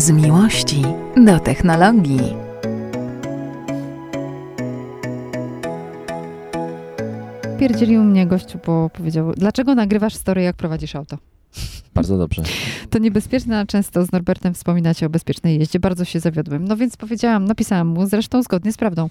[0.00, 0.82] Z miłości
[1.16, 2.36] do technologii.
[7.58, 11.16] Pierdzielił mnie gościu, bo powiedział, dlaczego nagrywasz story, jak prowadzisz auto?
[12.00, 12.42] Bardzo dobrze.
[12.90, 15.80] To niebezpieczne, a często z Norbertem wspominacie o bezpiecznej jeździe.
[15.80, 16.64] Bardzo się zawiodłem.
[16.64, 19.10] No więc powiedziałam, napisałam mu, zresztą zgodnie z prawdą,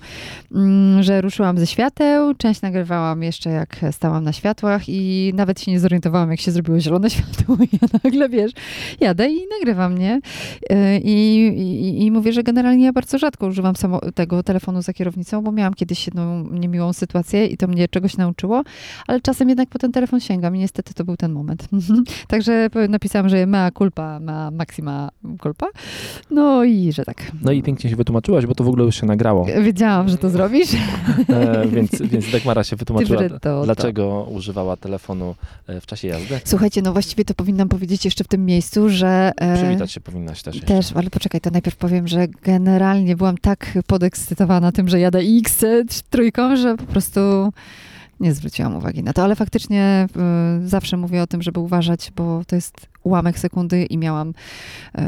[0.55, 5.71] mm, że ruszyłam ze świateł, część nagrywałam jeszcze jak stałam na światłach i nawet się
[5.71, 7.57] nie zorientowałam, jak się zrobiło zielone światło.
[7.73, 8.51] Ja nagle, wiesz,
[8.99, 10.21] jadę i nagrywam, nie?
[10.69, 14.93] Yy, I, i, i mówię, że generalnie ja bardzo rzadko używam samo, tego telefonu za
[14.93, 18.63] kierownicą, bo miałam kiedyś jedną niemiłą sytuację i to mnie czegoś nauczyło,
[19.07, 21.67] ale czasem jednak po ten telefon sięgam i niestety to był ten moment.
[22.27, 25.09] Także napisałam, że mea culpa ma maxima
[25.43, 25.67] culpa.
[26.31, 27.31] No i że tak.
[27.41, 29.45] No i pięknie się wytłumaczyłaś, bo to w ogóle już się nagrało.
[29.61, 30.69] Wiedziałam, że to zrobisz.
[31.29, 34.31] E, więc, więc Dagmara się wytłumaczyła, to, dlaczego to.
[34.31, 35.35] używała telefonu
[35.67, 36.39] e, w czasie jazdy.
[36.43, 39.31] Słuchajcie, no właściwie to powinnam powiedzieć jeszcze w tym miejscu, że...
[39.37, 40.59] E, Przywitać się powinnaś też.
[40.59, 40.95] Też, jeszcze.
[40.95, 45.65] ale poczekaj, to najpierw powiem, że generalnie byłam tak podekscytowana tym, że jadę X
[46.09, 47.19] trójką, że po prostu
[48.19, 50.07] nie zwróciłam uwagi na to, ale faktycznie
[50.63, 54.33] y, zawsze mówię o tym, żeby uważać, bo to jest ułamek sekundy i miałam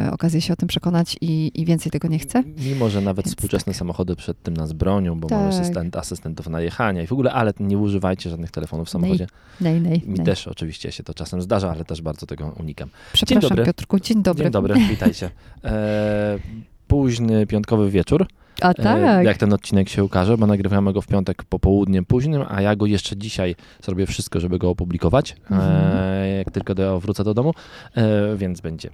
[0.07, 2.43] y, okazję się o tym przekonać i, i, więcej tego nie chcę.
[2.57, 3.79] Mimo, że nawet Więc współczesne tak.
[3.79, 5.39] samochody przed tym nas bronią, bo tak.
[5.39, 9.27] mamy asystent, asystentów najechania i w ogóle, ale nie używajcie żadnych telefonów w samochodzie.
[9.61, 12.89] Nej, nej, Mi też oczywiście się to czasem zdarza, ale też bardzo tego unikam.
[13.13, 13.65] Przepraszam dzień dobry.
[13.65, 14.43] Piotrku, dzień dobry.
[14.43, 15.29] Dzień dobry, witajcie.
[15.63, 16.39] E,
[16.87, 18.27] późny piątkowy wieczór.
[18.61, 19.25] A e, tak.
[19.25, 22.85] Jak ten odcinek się ukaże, bo nagrywamy go w piątek popołudniem późnym, a ja go
[22.85, 26.37] jeszcze dzisiaj zrobię wszystko, żeby go opublikować, e, mhm.
[26.37, 27.53] jak tylko do, wrócę do domu,
[27.95, 28.89] e, więc będzie.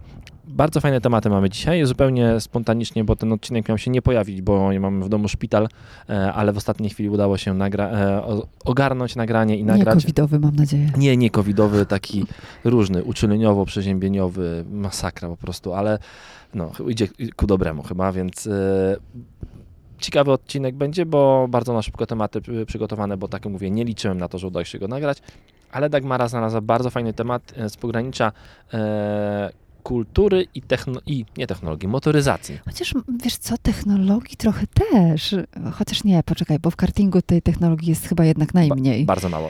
[0.47, 4.69] Bardzo fajne tematy mamy dzisiaj, zupełnie spontanicznie, bo ten odcinek miał się nie pojawić, bo
[4.79, 5.68] mamy w domu szpital,
[6.34, 7.91] ale w ostatniej chwili udało się nagra
[8.66, 9.95] ogarnąć nagranie i nagrać.
[9.95, 10.91] Nie covidowy, mam nadzieję.
[10.97, 12.25] Nie, nie covidowy, taki
[12.63, 16.00] różny, uczuleniowo-przeziębieniowy, masakra po prostu, ale
[16.53, 18.50] no, idzie ku dobremu chyba, więc
[20.00, 24.18] ciekawy odcinek będzie, bo bardzo na szybko tematy przygotowane, bo tak jak mówię, nie liczyłem
[24.18, 25.22] na to, że uda się go nagrać,
[25.72, 28.31] ale Dagmara znalazła bardzo fajny temat e, z pogranicza
[28.74, 29.50] e,
[29.84, 32.59] kultury i, techno- i nie technologii, motoryzacji.
[32.66, 32.94] Chociaż
[33.24, 35.36] wiesz co, technologii trochę też.
[35.74, 39.06] Chociaż nie, poczekaj, bo w kartingu tej technologii jest chyba jednak najmniej.
[39.06, 39.50] Ba- bardzo mało.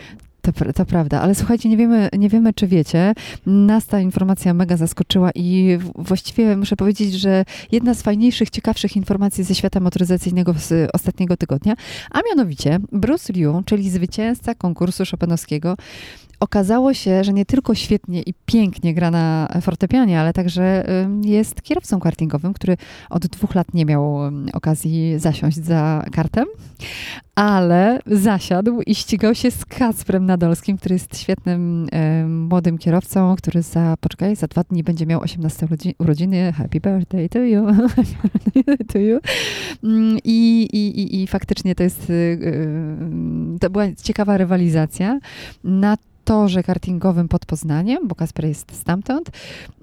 [0.56, 3.14] To, to, prawda, ale słuchajcie, nie wiemy, nie wiemy, czy wiecie.
[3.46, 9.44] Nas ta informacja mega zaskoczyła i właściwie muszę powiedzieć, że jedna z fajniejszych, ciekawszych informacji
[9.44, 11.76] ze świata motoryzacyjnego z ostatniego tygodnia,
[12.12, 15.78] a mianowicie Bruce Liu, czyli zwycięzca konkursu Chopinowskiego,
[16.40, 20.86] okazało się, że nie tylko świetnie i pięknie gra na fortepianie, ale także
[21.22, 22.78] jest kierowcą kartingowym, który
[23.10, 24.18] od dwóch lat nie miał
[24.54, 26.46] okazji zasiąść za kartem,
[27.36, 31.88] ale zasiadł i ścigał się z Kacprem Nadolskim, który jest świetnym
[32.28, 35.68] młodym kierowcą, który za, poczekaj, za dwa dni będzie miał 18
[36.00, 36.54] urodziny.
[36.54, 37.66] Happy birthday to you.
[38.94, 39.20] to you.
[39.84, 45.20] Mm, I, i, i, faktycznie to jest, y, y, to była ciekawa rywalizacja.
[45.64, 49.30] Na torze kartingowym pod Poznaniem, bo Kasper jest stamtąd,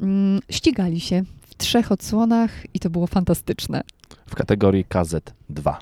[0.01, 3.83] mm, ścigali się w trzech odsłonach i to było fantastyczne.
[4.27, 5.75] W kategorii KZ2.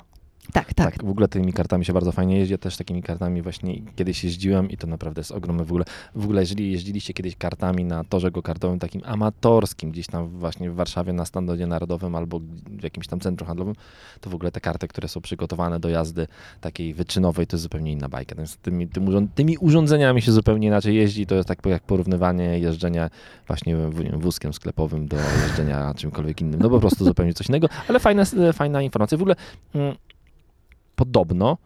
[0.53, 1.05] Tak, tak, tak.
[1.05, 2.51] W ogóle tymi kartami się bardzo fajnie jeździ.
[2.51, 5.85] Ja też takimi kartami właśnie kiedyś jeździłem i to naprawdę jest ogromne w ogóle.
[6.15, 10.75] W ogóle, jeżeli jeździliście kiedyś kartami na torze go-kartowym takim amatorskim, gdzieś tam właśnie w
[10.75, 12.39] Warszawie na Standardzie Narodowym albo
[12.79, 13.75] w jakimś tam centrum handlowym,
[14.21, 16.27] to w ogóle te karty, które są przygotowane do jazdy
[16.61, 18.35] takiej wyczynowej, to jest zupełnie inna bajka.
[18.35, 18.87] Więc tymi,
[19.35, 21.25] tymi urządzeniami się zupełnie inaczej jeździ.
[21.25, 23.09] To jest tak jak porównywanie jeżdżenia
[23.47, 23.77] właśnie
[24.13, 26.59] wózkiem sklepowym do jeżdżenia czymkolwiek innym.
[26.61, 29.17] No po prostu zupełnie coś innego, ale fajna, fajna informacja.
[29.17, 29.35] W ogóle
[29.75, 29.95] mm,
[30.95, 31.57] podobno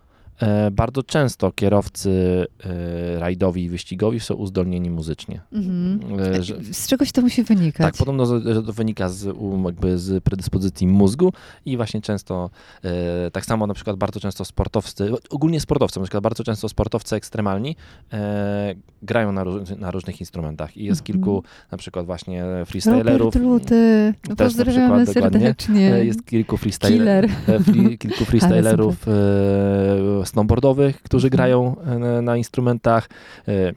[0.72, 5.42] bardzo często kierowcy e, rajdowi i wyścigowi są uzdolnieni muzycznie.
[5.54, 6.20] Mhm.
[6.20, 7.86] E, że, z czegoś to musi wynikać?
[7.88, 11.34] Tak, podobno, że to wynika z, jakby z predyspozycji mózgu
[11.66, 12.50] i właśnie często,
[13.32, 17.76] tak samo na przykład bardzo często sportowcy, ogólnie sportowcy, na przykład bardzo często sportowcy ekstremalni
[19.02, 19.44] grają na,
[19.78, 21.06] na różnych instrumentach i jest mhm.
[21.06, 23.36] kilku na przykład właśnie freestylerów.
[23.36, 25.82] Robert Luty, no pozdrawiamy przykład, serdecznie.
[25.82, 27.30] Jest kilku, freestyler,
[28.00, 29.06] kilku freestylerów
[30.28, 31.38] snowboardowych, którzy mhm.
[31.38, 33.10] grają e, na instrumentach,
[33.48, 33.74] e,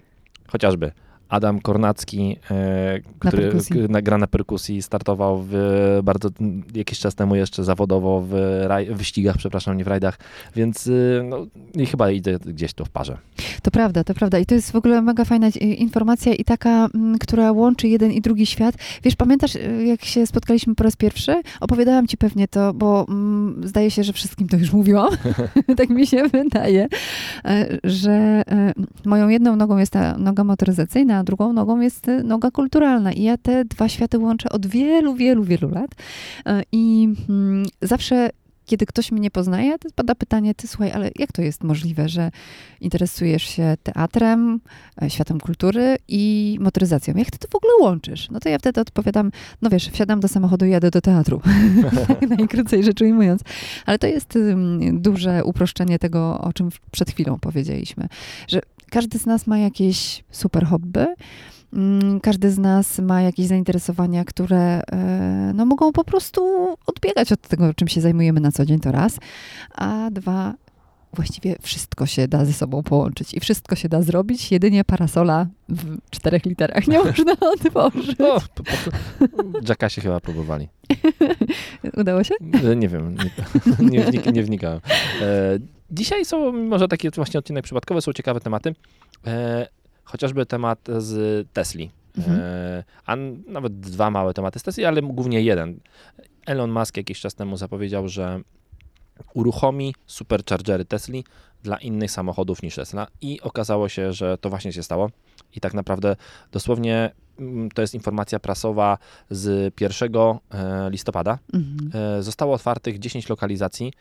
[0.48, 0.92] chociażby
[1.28, 3.52] Adam Kornacki, e, który
[3.88, 6.28] na gra na perkusji, startował w, bardzo
[6.74, 10.18] jakiś czas temu jeszcze zawodowo w, raj, wyścigach, przepraszam, nie w rajdach,
[10.56, 10.90] więc
[11.24, 13.18] no, i chyba idzie gdzieś tu w parze.
[13.62, 14.38] To prawda, to prawda.
[14.38, 18.20] I to jest w ogóle mega fajna informacja i taka, m, która łączy jeden i
[18.20, 18.74] drugi świat.
[19.02, 21.42] Wiesz, pamiętasz, e, jak się spotkaliśmy po raz pierwszy?
[21.60, 25.10] Opowiadałam ci pewnie to, bo mm, zdaje się, że wszystkim to już mówiłam.
[25.76, 26.88] tak mi się wydaje,
[27.44, 28.12] e, że
[28.48, 28.72] e,
[29.04, 33.12] moją jedną nogą jest ta noga motoryzacyjna, a drugą nogą jest e, noga kulturalna.
[33.12, 35.90] I ja te dwa światy łączę od wielu, wielu, wielu lat.
[36.72, 38.30] I mm, zawsze
[38.70, 42.30] kiedy ktoś mnie poznaje, to pada pytanie, ty słuchaj, ale jak to jest możliwe, że
[42.80, 44.60] interesujesz się teatrem,
[45.02, 47.14] e, światem kultury i motoryzacją?
[47.16, 48.30] Jak ty to w ogóle łączysz?
[48.30, 49.32] No to ja wtedy odpowiadam,
[49.62, 51.40] no wiesz, wsiadam do samochodu i jadę do teatru.
[52.38, 53.42] najkrócej rzecz ujmując.
[53.86, 54.38] Ale to jest
[54.92, 58.08] duże uproszczenie tego, o czym przed chwilą powiedzieliśmy,
[58.48, 61.06] że każdy z nas ma jakieś super hobby,
[62.22, 67.74] Każdy z nas ma jakieś zainteresowania, które e, no, mogą po prostu odbiegać od tego,
[67.74, 69.18] czym się zajmujemy na co dzień, to raz.
[69.74, 70.54] A dwa,
[71.12, 75.98] właściwie wszystko się da ze sobą połączyć i wszystko się da zrobić, jedynie parasola w
[76.10, 78.20] czterech literach nie można otworzyć.
[78.20, 78.72] O, po, po,
[79.68, 80.68] Jackasie chyba próbowali.
[82.00, 82.34] Udało się?
[82.70, 83.16] E, Nie wiem,
[83.80, 84.80] nie, nie, wnik, nie wnikałem.
[85.22, 85.58] E,
[85.90, 88.74] dzisiaj są, może taki właśnie odcinek przypadkowy, są ciekawe tematy.
[89.26, 89.66] E,
[90.10, 91.90] chociażby temat z Tesli.
[92.18, 92.40] Mhm.
[92.40, 93.16] E, a
[93.46, 95.80] nawet dwa małe tematy z Tesli, ale głównie jeden.
[96.46, 98.40] Elon Musk jakiś czas temu zapowiedział, że
[99.34, 101.24] uruchomi superchargery Tesli
[101.62, 105.10] dla innych samochodów niż Tesla i okazało się, że to właśnie się stało.
[105.56, 106.16] I tak naprawdę
[106.52, 108.98] dosłownie mm, to jest informacja prasowa
[109.30, 111.38] z 1 e, listopada.
[111.52, 111.90] Mhm.
[112.18, 113.92] E, Zostało otwartych 10 lokalizacji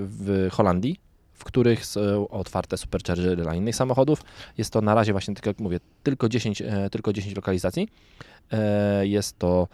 [0.00, 1.00] w Holandii,
[1.38, 4.22] w których są otwarte superchargery dla innych samochodów.
[4.58, 7.88] Jest to na razie właśnie, tak jak mówię, tylko 10, e, tylko 10 lokalizacji.
[8.52, 9.68] E, Jest to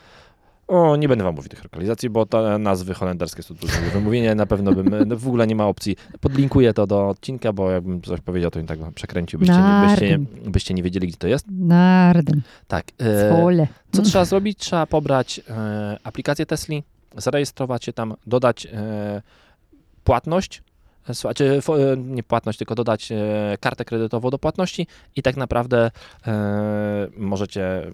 [0.69, 4.35] o, nie będę wam mówił tych lokalizacji, bo te nazwy holenderskie są trudne do wymówienia.
[4.35, 5.97] Na pewno bym, no w ogóle nie ma opcji.
[6.21, 10.19] Podlinkuję to do odcinka, bo jakbym coś powiedział, to i tak przekręcił, byście, nie, byście,
[10.51, 11.47] byście nie wiedzieli, gdzie to jest.
[11.51, 12.87] Narden, Tak.
[13.01, 14.59] e, co trzeba zrobić?
[14.59, 16.83] Trzeba pobrać e, aplikację Tesli,
[17.17, 19.23] zarejestrować się tam, dodać e,
[20.05, 20.63] płatność,
[21.13, 21.61] słuchajcie,
[21.97, 23.17] nie płatność, tylko dodać e,
[23.61, 24.87] kartę kredytową do płatności
[25.17, 25.91] i tak naprawdę
[26.27, 27.93] e, możecie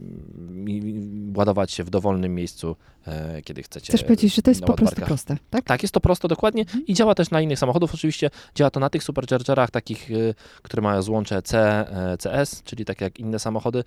[1.35, 2.77] ładować się w dowolnym miejscu,
[3.07, 3.87] e, kiedy chcecie.
[3.87, 5.65] Chcesz powiedzieć, że to jest po prostu proste, tak?
[5.65, 6.87] Tak, jest to prosto, dokładnie Mhm.
[6.87, 7.95] i działa też na innych samochodów.
[7.95, 10.11] Oczywiście działa to na tych superchargerach, takich,
[10.63, 11.85] które mają złącze C,
[12.23, 13.85] CS, czyli tak jak inne samochody.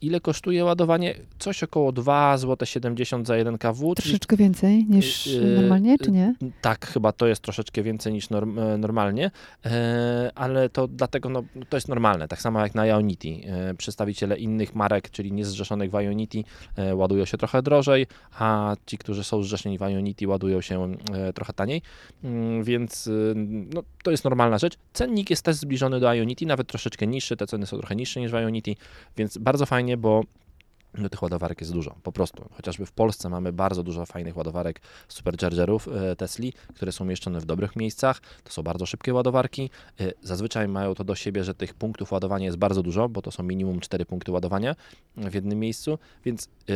[0.00, 1.14] Ile kosztuje ładowanie?
[1.38, 3.94] Coś około 2 zł 70 za 1 kW.
[3.94, 6.34] Czyli, Troszeczkę więcej niż normalnie, czy nie?
[6.60, 9.30] tak, chyba to jest troszeczkę więcej niż norm, e, normalnie,
[9.64, 12.28] e, ale to dlatego no, to jest normalne.
[12.28, 13.28] Tak samo jak na Ionity.
[13.28, 16.44] E, Przedstawiciele innych marek, czyli niezrzeszonych w Ionity,
[16.94, 18.06] ładują się trochę drożej,
[18.38, 20.96] a ci, którzy są zrzeszeni w Ionity, ładują się
[21.34, 21.82] trochę taniej,
[22.24, 23.08] Mm, więc
[23.74, 24.76] no, to jest normalna rzecz.
[24.92, 28.30] Cennik jest też zbliżony do Ionity, nawet troszeczkę niższy, te ceny są trochę niższe niż
[28.32, 28.74] w Ionity,
[29.16, 30.22] więc bardzo fajnie, bo
[30.98, 32.48] no, tych ładowarek jest dużo, po prostu.
[32.52, 37.44] Chociażby w Polsce mamy bardzo dużo fajnych ładowarek superchargerów e, Tesli, które są umieszczone w
[37.44, 38.20] dobrych miejscach.
[38.44, 39.70] To są bardzo szybkie ładowarki.
[40.00, 43.30] E, Zazwyczaj mają to do siebie, że tych punktów ładowania jest bardzo dużo, bo to
[43.30, 44.76] są minimum 4 punkty ładowania
[45.16, 46.72] w jednym miejscu, więc e,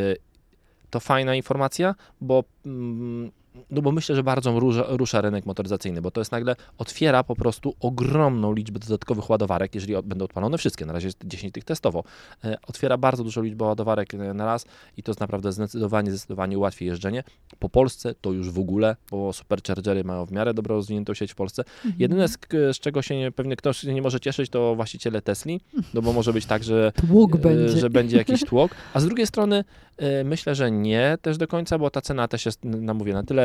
[0.89, 3.31] to fajna informacja, bo mm,
[3.71, 7.35] no bo myślę, że bardzo rusza, rusza rynek motoryzacyjny, bo to jest nagle otwiera po
[7.35, 10.85] prostu ogromną liczbę dodatkowych ładowarek, jeżeli od- będą odpalone wszystkie.
[10.85, 12.03] Na razie jest 10 tych testowo.
[12.43, 14.65] E, Otwiera bardzo dużą liczbę ładowarek e, na raz
[14.97, 17.23] i to jest naprawdę zdecydowanie, zdecydowanie ułatwi jeżdżenie.
[17.59, 21.35] Po Polsce to już w ogóle, bo superchargery mają w miarę dobrze rozwiniętą sieć w
[21.35, 21.63] Polsce.
[21.75, 21.93] Mhm.
[21.99, 22.37] Jedyne, z,
[22.73, 25.61] z czego się nie, pewnie ktoś się nie może cieszyć, to właściciele Tesli,
[25.93, 26.91] no bo może być tak, że
[27.35, 27.77] e, będzie.
[27.79, 28.71] że będzie jakiś tłok.
[28.93, 29.63] A z drugiej strony
[29.97, 33.23] e, myślę, że nie też do końca, bo ta cena też jest, na mówię, na
[33.23, 33.42] tyle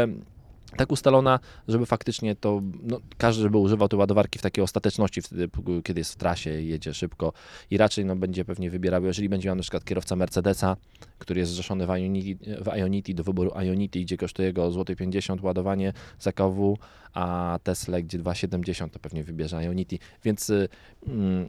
[0.76, 5.48] tak ustalona, żeby faktycznie to, no, każdy żeby używał tej ładowarki w takiej ostateczności, wtedy,
[5.84, 7.32] kiedy jest w trasie, jedzie szybko.
[7.70, 10.76] I raczej no, będzie pewnie wybierał, jeżeli będzie miał na przykład kierowca Mercedesa,
[11.18, 15.42] który jest zrzeszony w Ionity, w Ionity do wyboru Ionity, gdzie kosztuje go złoty 50
[15.42, 16.78] ładowanie za KW,
[17.14, 20.68] a Tesla, gdzie 2,70 to pewnie wybierze Ionity, więc y,
[21.06, 21.48] mm,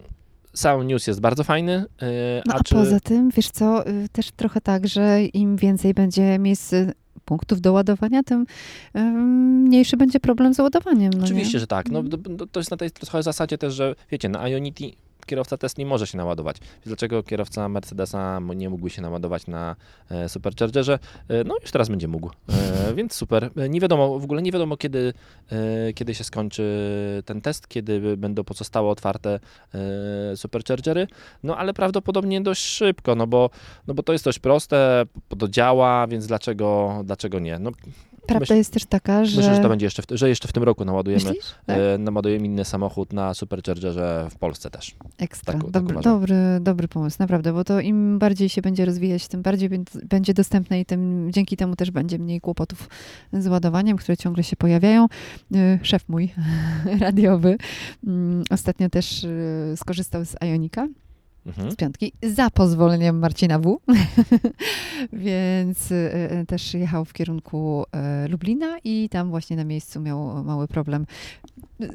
[0.53, 2.75] sam news jest bardzo fajny, y, No, a, a czy...
[2.75, 6.74] poza tym, wiesz co, y, też trochę tak, że im więcej będzie miejsc,
[7.29, 8.45] punktów do ładowania, tym
[9.65, 11.12] mniejszy będzie problem z ładowaniem.
[11.17, 11.59] No Oczywiście, nie?
[11.59, 11.89] że tak.
[11.89, 12.03] No,
[12.51, 14.91] to, jest na tej trochę zasadzie też, że wiecie, na Ionity
[15.29, 16.57] kierowca Tesla może się naładować.
[16.86, 19.75] Dlaczego kierowca Mercedesa nie mógłby się naładować na
[20.09, 21.00] e, Superchargerze?
[21.27, 23.50] E, no już teraz będzie mógł, e, więc super.
[23.69, 25.13] Nie wiadomo, w ogóle nie wiadomo, kiedy,
[25.95, 26.63] kiedy się skończy
[27.25, 29.39] ten test, kiedy będą pozostałe otwarte
[30.36, 31.07] Superchargery,
[31.43, 33.50] no ale prawdopodobnie dość szybko, no bo,
[33.88, 35.05] no bo to jest dość proste,
[35.39, 37.59] to działa, więc dlaczego, dlaczego nie?
[37.59, 37.71] No,
[38.28, 39.38] Prawda Myślę- jest też taka, że...
[39.38, 41.56] Myślę, że to będzie jeszcze w, że jeszcze w tym roku naładujemy, Myślisz?
[41.66, 41.78] Tak?
[41.78, 44.96] e, naładujemy inny samochód na Superchargerze w Polsce też.
[45.18, 45.54] Ekstra.
[45.54, 46.14] tak- tak dobry, uważam.
[46.14, 50.34] dobry, dobry pomysł, naprawdę, bo to im bardziej się będzie rozwijać, tym bardziej bę- będzie
[50.34, 52.90] dostępne i tym dzięki temu też będzie mniej kłopotów
[53.34, 55.08] z ładowaniem, które ciągle się pojawiają.
[55.56, 56.34] Y, Szef mój
[57.00, 57.58] radiowy
[58.08, 60.88] mm, ostatnio też y, skorzystał z Ionika,
[61.50, 61.72] Mhm.
[61.72, 63.79] z piątki, za pozwoleniem Marcina W.
[65.13, 65.96] Więc y,
[66.41, 67.86] y, też jechał w kierunku
[68.25, 71.06] y, Lublina i tam właśnie na miejscu miał mały problem.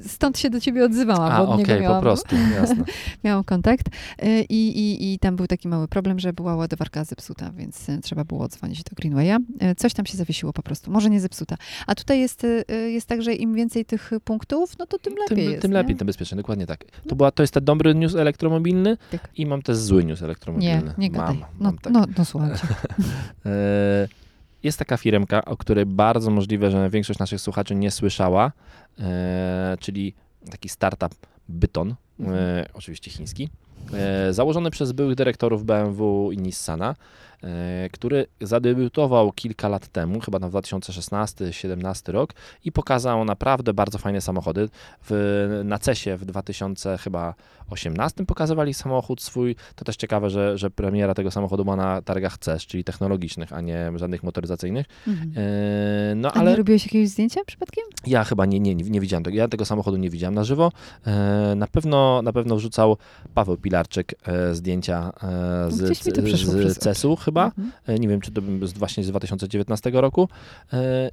[0.07, 2.85] Stąd się do ciebie odzywałam, A, bo od okej, niego po miałam, prostu, jasne.
[3.25, 3.87] miałam kontakt
[4.23, 8.45] y, i, i, tam był taki mały problem, że była ładowarka zepsuta, więc trzeba było
[8.45, 9.37] odzwonić do Greenwaya.
[9.77, 11.57] Coś tam się zawiesiło po prostu, może nie zepsuta.
[11.87, 12.47] A tutaj jest,
[12.87, 15.63] jest tak, że im więcej tych punktów, no to tym lepiej tym, jest.
[15.63, 15.77] tym nie?
[15.77, 16.85] lepiej, tym bezpieczniej, dokładnie tak.
[17.09, 19.29] To, była, to jest ten dobry news elektromobilny Tak.
[19.37, 20.95] i mam też zły news Nie, elektromobilny.
[20.99, 21.37] nie gadaj.
[21.39, 21.93] Mam, no, mam tak.
[21.93, 22.67] no, no słuchajcie.
[23.47, 24.09] E,
[24.63, 28.53] Jest taka firmka, o której bardzo możliwe, że większość naszych słuchaczy nie słyszała,
[29.01, 30.15] e, czyli
[30.51, 31.15] taki startup
[31.49, 32.67] Byton, e, Mhm.
[32.75, 33.49] oczywiście chiński,
[33.95, 36.95] e, założony przez byłych dyrektorów BMW i Nissana, e,
[37.93, 42.35] który zadebiutował kilka lat temu, chyba na 2016-17 rok
[42.65, 44.69] i pokazał naprawdę bardzo fajne samochody.
[45.11, 49.57] W, na CESie w 2018 pokazywali samochód swój.
[49.75, 53.61] To też ciekawe, że, że premiera tego samochodu była na targach CES, czyli technologicznych, a
[53.61, 54.87] nie żadnych motoryzacyjnych.
[55.09, 55.33] Mhm.
[55.37, 57.85] E, No A nie ale robiłeś jakiegoś zdjęcia przypadkiem?
[58.07, 59.37] ja chyba nie, nie, nie widziałem tego.
[59.37, 60.73] Ja tego samochodu nie widziałem na żywo.
[61.07, 62.97] E, Na pewno, na pewno wrzucał
[63.35, 66.79] Paweł Pilarczyk e, zdjęcia e, z, z, z.
[66.79, 67.34] CES-u chyba.
[67.43, 67.73] Mhm.
[67.87, 70.29] E, Nie wiem, czy to był właśnie z 2019 roku.
[70.73, 71.11] E,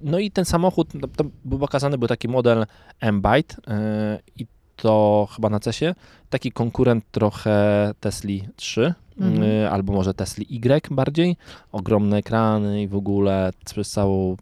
[0.00, 2.66] No i ten samochód, no, to był pokazany, był taki model
[3.00, 4.46] M-Byte e, i
[4.76, 5.94] to chyba na CESie.
[6.30, 9.72] Taki konkurent trochę Tesli 3, Mhm.
[9.72, 11.36] albo może Tesli Y bardziej.
[11.72, 14.36] Ogromne ekrany i w ogóle przez całą,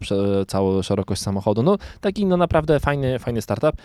[0.47, 1.63] całą szerokość samochodu.
[1.63, 3.75] No taki no naprawdę fajny, fajny startup,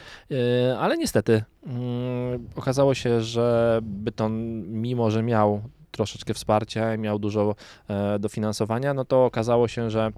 [0.79, 5.61] ale niestety mm, okazało się, że Byton, mimo że miał
[5.91, 7.55] troszeczkę wsparcia, miał dużo
[7.89, 10.13] e, dofinansowania, no to okazało się, że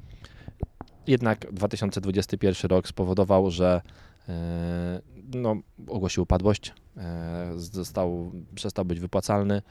[1.07, 3.81] jednak 2021 rok spowodował, że
[4.29, 5.01] e,
[5.35, 5.57] no,
[5.89, 9.63] ogłosił upadłość, e, został, przestał być wypłacalny.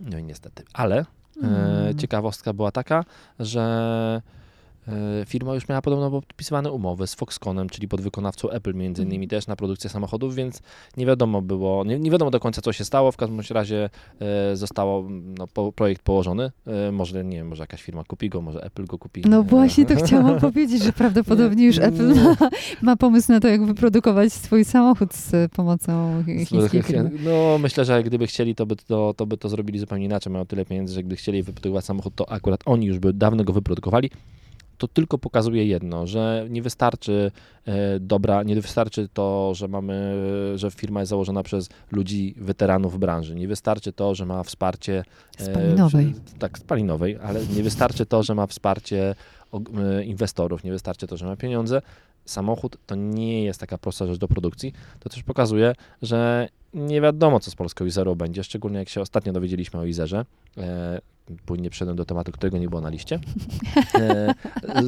[0.00, 0.64] No i niestety.
[0.72, 1.04] Ale
[1.42, 1.98] Mm.
[1.98, 3.04] ciekawostka była taka,
[3.38, 4.22] że
[5.26, 9.08] firma już miała podobno podpisywane umowy z Foxconnem, czyli podwykonawcą Apple między Mhm.
[9.08, 10.62] innymi też na produkcję samochodów, więc
[10.96, 13.90] nie wiadomo było, nie, nie wiadomo do końca co się stało, w każdym razie
[14.20, 15.04] e, zostało
[15.38, 18.84] no, po, projekt położony, e, może nie wiem, może jakaś firma kupi go, może Apple
[18.84, 19.22] go kupi.
[19.26, 22.36] No e, właśnie to chciałam powiedzieć, że prawdopodobnie już Apple ma,
[22.82, 27.10] ma pomysł na to, jak wyprodukować swój samochód z pomocą chińskiej firmy.
[27.24, 30.32] No, myślę, że gdyby chcieli, to by to, to by to zrobili zupełnie inaczej.
[30.32, 33.52] Mają tyle pieniędzy, że gdy chcieli wyprodukować samochód, to akurat oni już by dawno go
[33.52, 34.10] wyprodukowali.
[34.78, 37.30] To tylko pokazuje jedno, że nie wystarczy
[37.66, 40.14] e, dobra, nie wystarczy to, że mamy,
[40.54, 43.34] że firma jest założona przez ludzi, weteranów branży.
[43.34, 45.04] Nie wystarczy to, że ma wsparcie
[45.40, 46.14] e, Spalinowej.
[46.38, 49.14] tak, spalinowej, ale nie wystarczy to, że ma wsparcie
[49.52, 51.82] e, inwestorów, nie wystarczy to, że ma pieniądze.
[52.24, 54.72] Samochód to nie jest taka prosta rzecz do produkcji.
[55.00, 59.32] To też pokazuje, że nie wiadomo, co z polską Izerą będzie, szczególnie jak się ostatnio
[59.32, 60.24] dowiedzieliśmy o Izerze.
[61.46, 63.20] Płynnie przeszedłem do tematu, którego nie było na liście,
[63.94, 64.34] e,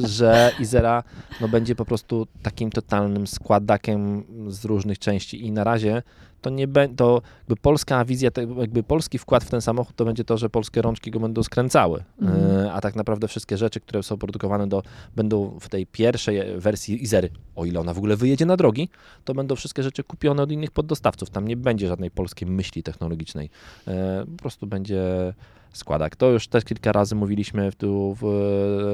[0.07, 1.03] że Izera
[1.41, 5.45] no, będzie po prostu takim totalnym składakiem z różnych części.
[5.45, 6.03] I na razie
[6.41, 10.23] to nie będzie, to jakby polska wizja, jakby polski wkład w ten samochód to będzie
[10.23, 12.65] to, że polskie rączki go będą skręcały, Mhm.
[12.65, 14.83] e, a tak naprawdę wszystkie rzeczy, które są produkowane do,
[15.15, 18.89] będą w tej pierwszej wersji Izery, o ile ona w ogóle wyjedzie na drogi,
[19.25, 23.49] to będą wszystkie rzeczy kupione od innych poddostawców, tam nie będzie żadnej polskiej myśli technologicznej,
[23.87, 25.33] e, po prostu będzie
[25.73, 26.15] składak.
[26.15, 28.25] To już też kilka razy mówiliśmy tu w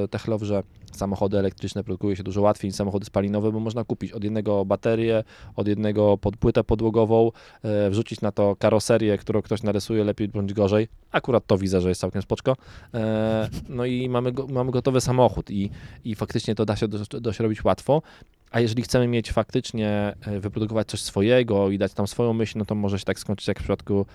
[0.04, 4.12] e, Techlow, że samochody elektryczne produkuje się dużo łatwiej niż samochody spalinowe, bo można kupić
[4.12, 5.24] od jednego baterię,
[5.56, 7.32] od jednego pod płytę podłogową,
[7.64, 10.88] e, wrzucić na to karoserię, którą ktoś narysuje lepiej bądź gorzej.
[11.12, 12.56] Akurat to widzę, że jest całkiem spoczko.
[12.94, 15.70] E, no i mamy, mamy gotowy samochód i,
[16.06, 18.02] i faktycznie to da się dość, dość robić łatwo.
[18.52, 22.76] A jeżeli chcemy mieć faktycznie, wyprodukować coś swojego i dać tam swoją myśl, no to
[22.76, 24.06] może się tak skończyć jak w przypadku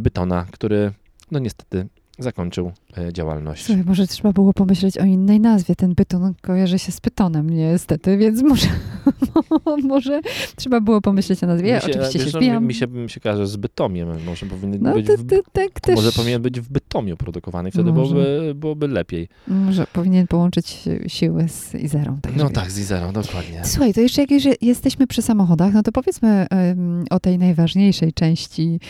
[0.00, 0.92] Bytona, który
[1.30, 1.86] no niestety
[2.18, 3.64] zakończył e, działalność.
[3.64, 5.76] Słuchaj, może trzeba było pomyśleć o innej nazwie.
[5.76, 8.66] Ten byton kojarzy się z pytonem niestety, więc może,
[9.88, 10.20] może
[10.56, 11.68] trzeba było pomyśleć o nazwie.
[11.68, 12.66] Ja się, oczywiście wiesz, się no, zbijam.
[12.66, 15.96] mi, się, mi się kojarzy z Bytomiem, może powinien no być w, tak też.
[15.96, 18.14] może powinien być w Bytomiu produkowany wtedy Może.
[18.14, 19.28] byłoby, byłoby lepiej.
[19.48, 22.18] Może powinien połączyć siły z Izerą.
[22.22, 23.60] Tak No tak, z Izerą, dokładnie.
[23.64, 24.30] Słuchaj, to jeszcze jak
[24.62, 28.80] jesteśmy przy samochodach, no to powiedzmy em, o tej najważniejszej części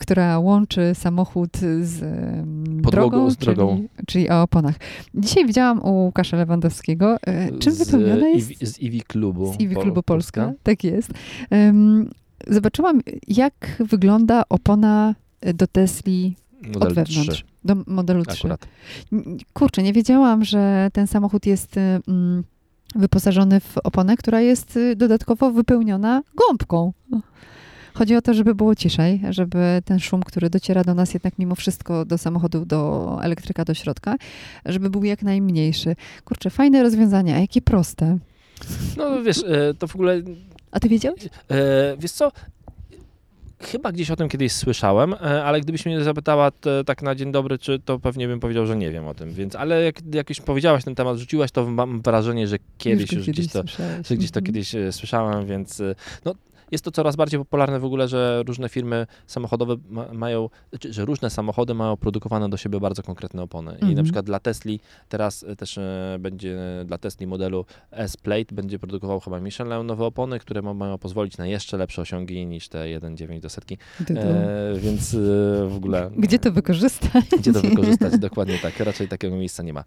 [0.00, 2.00] która łączy samochód z
[2.82, 3.76] Podłogą, drogą, z drogą.
[3.76, 4.74] Czyli, czyli o oponach.
[5.14, 9.52] Dzisiaj widziałam u Łukasza Lewandowskiego, e, czym z, wypełnione jest Iwi- z Iwi Klubu.
[9.52, 10.52] z Iwi Klubu Polska.
[10.62, 11.10] Tak jest.
[12.46, 15.14] Zobaczyłam, jak wygląda opona
[15.54, 16.36] do Tesli
[16.66, 18.38] Model od wewnątrz, 3 do modelu 3.
[18.38, 18.68] akurat.
[19.52, 22.44] Kurczę, nie wiedziałam, że ten samochód jest mm,
[22.94, 26.92] wyposażony w oponę, która jest y, dodatkowo wypełniona gąbką.
[27.94, 31.54] Chodzi o to, żeby było ciszej, żeby ten szum, który dociera do nas jednak mimo
[31.54, 34.16] wszystko do samochodu, do elektryka, do środka,
[34.64, 35.96] żeby był jak najmniejszy.
[36.24, 38.18] Kurczę, fajne rozwiązania, a jakie proste.
[38.96, 40.22] No wiesz, e, to w ogóle
[40.70, 41.24] A ty wiedziałeś?
[41.50, 42.32] E, wiesz co?
[43.62, 46.50] Chyba gdzieś o tym kiedyś słyszałem, e, ale gdybyś mnie zapytała
[46.86, 49.32] tak na dzień dobry, czy to pewnie bym powiedział, że nie wiem o tym.
[49.32, 53.16] Więc, ale jak, jak już powiedziałaś ten temat, rzuciłaś, to mam wrażenie, że kiedyś go
[53.16, 54.08] już gdzieś to, słyszałeś.
[54.08, 55.82] że gdzieś to kiedyś słyszałem, więc
[56.24, 56.34] no,
[56.70, 60.48] jest to coraz bardziej popularne w ogóle, że różne firmy samochodowe ma, mają,
[60.90, 63.70] że różne samochody mają produkowane do siebie bardzo konkretne opony.
[63.72, 63.94] I Mhm.
[63.94, 69.20] na przykład dla Tesli teraz e, też e, będzie dla Tesli modelu S-Plate będzie produkował
[69.20, 73.40] chyba Michelin nowe opony, które ma, mają pozwolić na jeszcze lepsze osiągi niż te 1.9
[73.40, 73.78] do setki.
[74.10, 75.18] E, więc e,
[75.68, 76.10] w ogóle...
[76.16, 77.24] Gdzie to wykorzystać?
[77.38, 78.18] Gdzie to wykorzystać?
[78.18, 78.80] Dokładnie tak.
[78.80, 79.84] Raczej takiego miejsca nie ma.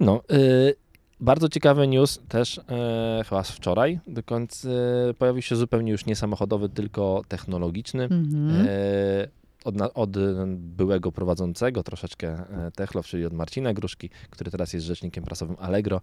[0.00, 0.74] No, y,
[1.20, 4.00] bardzo ciekawy news też e, chyba z wczoraj.
[4.06, 8.04] Do końca e, pojawił się zupełnie już nie samochodowy, tylko technologiczny.
[8.04, 8.66] Mhm.
[8.68, 9.28] E,
[9.64, 10.10] od, od
[10.56, 16.00] byłego prowadzącego troszeczkę e, Techlow, czyli od Marcina Gruszki, który teraz jest rzecznikiem prasowym Allegro.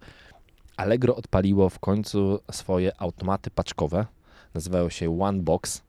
[0.76, 4.06] Allegro odpaliło w końcu swoje automaty paczkowe.
[4.54, 5.82] Nazywają się One Box.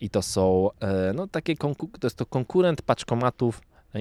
[0.00, 3.60] I to są, e, no takie, to jest to konkurent paczkomatów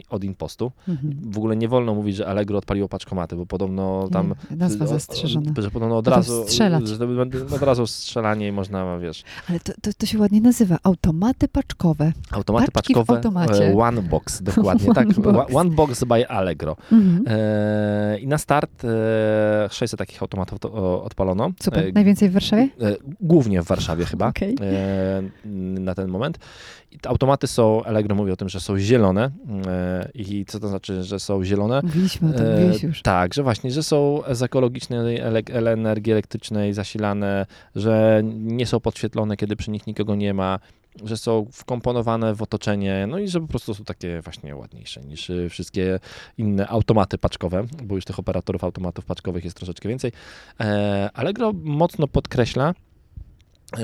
[0.10, 0.72] od Impostu.
[0.88, 1.18] Mhm.
[1.32, 4.36] W ogóle nie wolno mówić, że Allegro odpaliło paczkomaty, bo podobno tam...
[4.52, 5.52] Nazwa zastrzeżona.
[5.58, 6.44] Że podobno od razu...
[6.44, 6.88] strzelać.
[6.88, 6.98] Że
[7.56, 9.24] od razu strzelanie i można, wiesz...
[9.50, 10.78] Ale to, to, to się ładnie nazywa.
[10.84, 12.14] Automaty paczkowe.
[12.32, 13.22] Automaty Paczki paczkowe.
[13.66, 15.08] e, One Box, dokładnie tak.
[15.08, 15.56] One box.
[15.56, 16.76] One Box by Allegro.
[16.92, 17.24] Mhm.
[17.28, 21.52] E, I na start e, 600 takich automatów to, odpalono.
[21.62, 21.88] Super.
[21.88, 22.64] E, Najwięcej w Warszawie?
[22.82, 24.56] e, głównie w Warszawie chyba Okej.
[24.62, 25.24] e,
[25.80, 26.40] na ten moment.
[26.92, 29.32] I te automaty są, Allegro mówi o tym, że są zielone.
[29.78, 31.82] E, I co to znaczy, że są zielone?
[31.84, 33.02] Mówiliśmy o tym, E, mówiłeś już.
[33.02, 35.22] Tak, że właśnie, że są z ekologicznej
[35.56, 40.60] energii elektrycznej zasilane, że nie są podświetlone, kiedy przy nich nikogo nie ma,
[41.04, 45.30] że są wkomponowane w otoczenie, no i że po prostu są takie właśnie ładniejsze niż
[45.30, 46.00] y, wszystkie
[46.38, 50.12] inne automaty paczkowe, bo już tych operatorów automatów paczkowych jest troszeczkę więcej.
[50.60, 52.74] E, Allegro mocno podkreśla,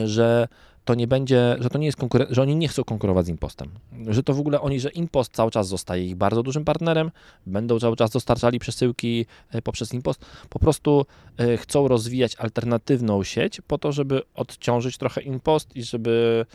[0.05, 0.47] że
[0.85, 3.69] to nie będzie, że to nie jest konkuren- że oni nie chcą konkurować z Impostem.
[4.07, 7.11] Że to w ogóle oni, że Impost cały czas zostaje ich bardzo dużym partnerem,
[7.45, 10.25] będą cały czas dostarczali przesyłki e, poprzez Impost.
[10.49, 11.05] Po prostu
[11.37, 16.45] e, chcą rozwijać alternatywną sieć po to, żeby odciążyć trochę Impost i żeby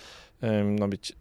[0.78, 1.16] no, być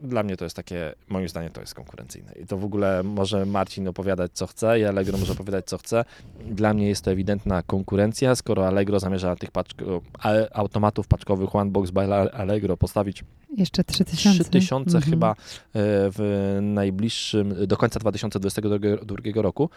[0.00, 2.32] dla mnie to jest takie, moim zdaniem to jest konkurencyjne.
[2.32, 6.04] I to w ogóle może Marcin opowiadać co chce i Allegro może opowiadać co chce.
[6.50, 11.70] Dla mnie jest to ewidentna konkurencja, skoro Allegro zamierza tych paczko, a- automatów paczkowych One
[11.70, 12.00] Box by
[12.34, 13.24] Allegro postawić
[13.56, 14.44] Jeszcze 3000.
[14.44, 15.10] 3000 Mhm.
[15.12, 15.34] chyba e,
[15.74, 19.70] w najbliższym, do końca 2022 roku,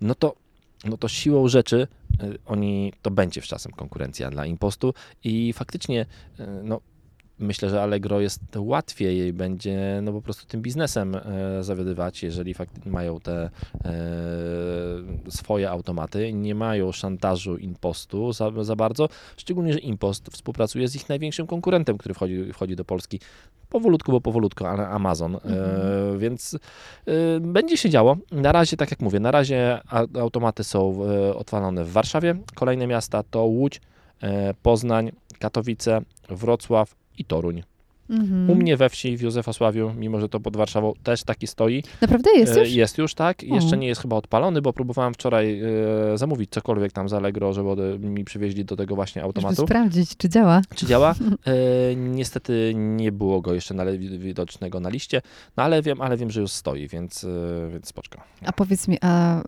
[0.00, 0.34] no to,
[0.84, 1.86] no to siłą rzeczy
[2.20, 6.06] e, oni, to będzie w czasem konkurencja dla Impostu i faktycznie
[6.38, 6.80] e, no,
[7.38, 12.54] myślę, że Allegro jest łatwiej jej będzie no po prostu tym biznesem e, zawiadywać, jeżeli
[12.86, 13.50] mają te
[13.84, 13.90] e,
[15.28, 21.08] swoje automaty, nie mają szantażu Impostu za, za bardzo, szczególnie, że Impost współpracuje z ich
[21.08, 23.20] największym konkurentem, który wchodzi, wchodzi do Polski.
[23.68, 25.34] Powolutku, bo powolutku, ale Amazon.
[25.34, 26.18] E, Mhm.
[26.18, 26.58] więc
[27.06, 28.16] e, będzie się działo.
[28.32, 29.80] Na razie, tak jak mówię, na razie
[30.20, 32.34] automaty są e, odwalone w Warszawie.
[32.54, 33.80] Kolejne miasta to Łódź,
[34.62, 37.62] Poznań, Katowice, Wrocław i Toruń.
[38.12, 38.50] Mhm.
[38.50, 41.82] U mnie we wsi w Józefosławiu, mimo że to pod Warszawą, też taki stoi.
[42.00, 42.72] Naprawdę jest E, już?
[42.72, 43.42] Jest już, tak.
[43.42, 45.60] Jeszcze nie jest chyba odpalony, bo próbowałem wczoraj
[46.12, 49.62] e, zamówić cokolwiek tam z Allegro, żeby ode- mi przywieźli do tego właśnie Żeby automatu.
[49.66, 50.60] sprawdzić, czy działa.
[50.74, 51.14] Czy działa?
[51.46, 53.84] E, niestety nie było go jeszcze na,
[54.18, 55.22] widocznego na liście,
[55.56, 57.28] no ale wiem, ale wiem, że już stoi, więc, e,
[57.72, 58.20] więc spoczko.
[58.46, 59.44] A powiedz mi, a y,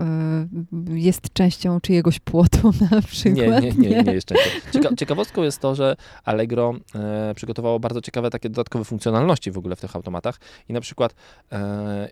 [0.95, 3.63] jest częścią czyjegoś płotu na Nie, przykład?
[3.65, 4.45] nie, nie, nie jest często.
[4.73, 9.77] Cieka ciekawostką jest to, że Allegro e, przygotowało bardzo ciekawe takie dodatkowe funkcjonalności w ogóle
[9.77, 11.15] w tych automatach i na przykład
[11.53, 12.09] e,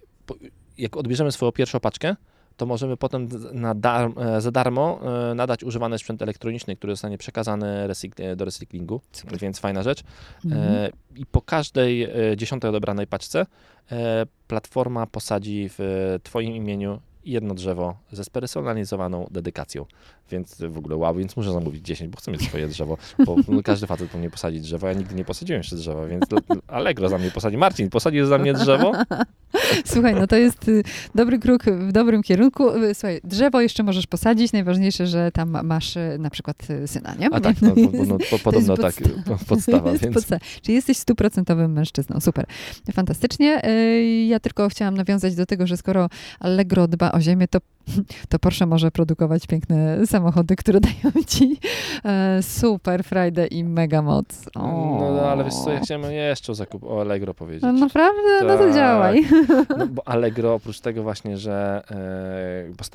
[0.79, 2.17] jak odbierzemy swoją pierwszą paczkę,
[2.57, 3.29] to możemy potem
[3.75, 5.01] dar, e, za darmo
[5.31, 7.89] e, nadać używany sprzęt elektroniczny, który zostanie przekazany
[8.37, 9.39] do recyklingu, Super.
[9.39, 10.03] więc fajna rzecz.
[10.45, 10.93] Mhm.
[11.17, 13.47] I po każdej dziesiątej odebranej paczce
[14.47, 15.79] platforma posadzi w
[16.23, 19.87] Twoim imieniu i jedno drzewo ze spersonalizowaną dedykacją.
[20.31, 23.63] Więc w ogóle wow, więc muszę zamówić 10, bo chcę mieć swoje drzewo, bo no,
[23.63, 26.25] każdy facet po mnie posadzi drzewo, ja nigdy nie posadziłem jeszcze drzewa, więc
[26.67, 27.57] Allegro za mnie posadzi.
[27.57, 28.93] Marcin, posadzisz za mnie drzewo?
[29.85, 30.83] Słuchaj, no to jest y,
[31.15, 32.77] dobry krok w dobrym kierunku.
[32.77, 37.35] Y, słuchaj, drzewo jeszcze możesz posadzić, najważniejsze, że tam masz y, na przykład syna, nie?
[37.35, 38.95] A tak, no, no, no, po, podobno tak,
[39.49, 39.93] podstawa.
[39.93, 40.15] Więc...
[40.15, 40.41] podstawa.
[40.63, 42.47] Czyli jesteś stuprocentowym mężczyzną, super.
[42.93, 43.63] Fantastycznie.
[44.29, 46.09] Ja tylko chciałam nawiązać do tego, że skoro
[46.41, 47.59] Allegro dba o ziemię, to
[48.29, 51.59] to Porsche może produkować piękne samochody, które dają ci
[52.05, 54.27] e, super frajdę i mega moc.
[54.55, 54.61] O.
[55.01, 57.63] No, no, ale wiesz co, ja chciałem jeszcze o zakup o Allegro powiedzieć.
[57.63, 58.39] No, naprawdę?
[58.39, 58.49] Tak.
[58.49, 58.75] No to tak.
[58.75, 59.25] działaj.
[59.79, 61.83] No, bo Allegro oprócz tego właśnie, że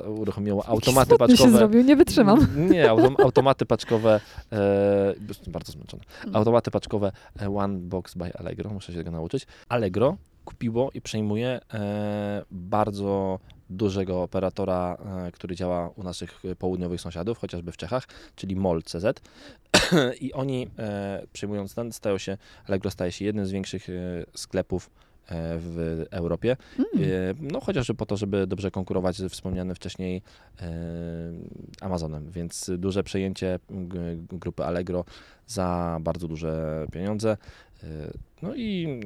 [0.06, 1.38] e, uruchomiło automaty paczkowe.
[1.38, 2.48] się zrobił, nie wytrzymam.
[2.70, 4.20] Nie, autom, automaty paczkowe,
[4.52, 5.14] e,
[5.48, 6.04] bardzo zmęczony.
[6.24, 6.36] Mm.
[6.36, 9.48] Automaty paczkowe e, One Box by Allegro, muszę się tego nauczyć.
[9.70, 17.38] Allegro kupiło i przejmuje e, bardzo dużego operatora, e, który działa u naszych południowych sąsiadów,
[17.38, 19.22] chociażby w Czechach, czyli MOL.cz
[20.22, 23.88] i oni e, przyjmując ten, stają się, Allegro staje się jednym z większych
[24.36, 24.90] sklepów
[25.58, 26.58] w Europie.
[26.80, 27.38] Mm.
[27.42, 30.22] No chociażby po to, żeby dobrze konkurować ze wspomnianym wcześniej
[31.82, 33.60] Amazonem, więc duże przejęcie
[34.30, 35.06] grupy Allegro
[35.48, 37.38] za bardzo duże pieniądze.
[38.42, 39.00] No i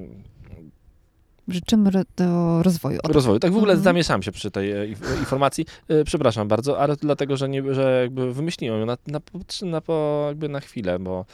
[1.51, 2.99] życzymy do rozwoju.
[3.03, 3.39] Rozwoju.
[3.39, 3.83] Tak w ogóle mhm.
[3.83, 4.87] zamieszałem się przy tej e,
[5.19, 5.65] informacji.
[5.87, 9.19] E, przepraszam bardzo, ale dlatego, że, nie, że jakby wymyśliłem ją na, na,
[9.61, 9.81] na,
[10.27, 11.25] jakby na chwilę, bo...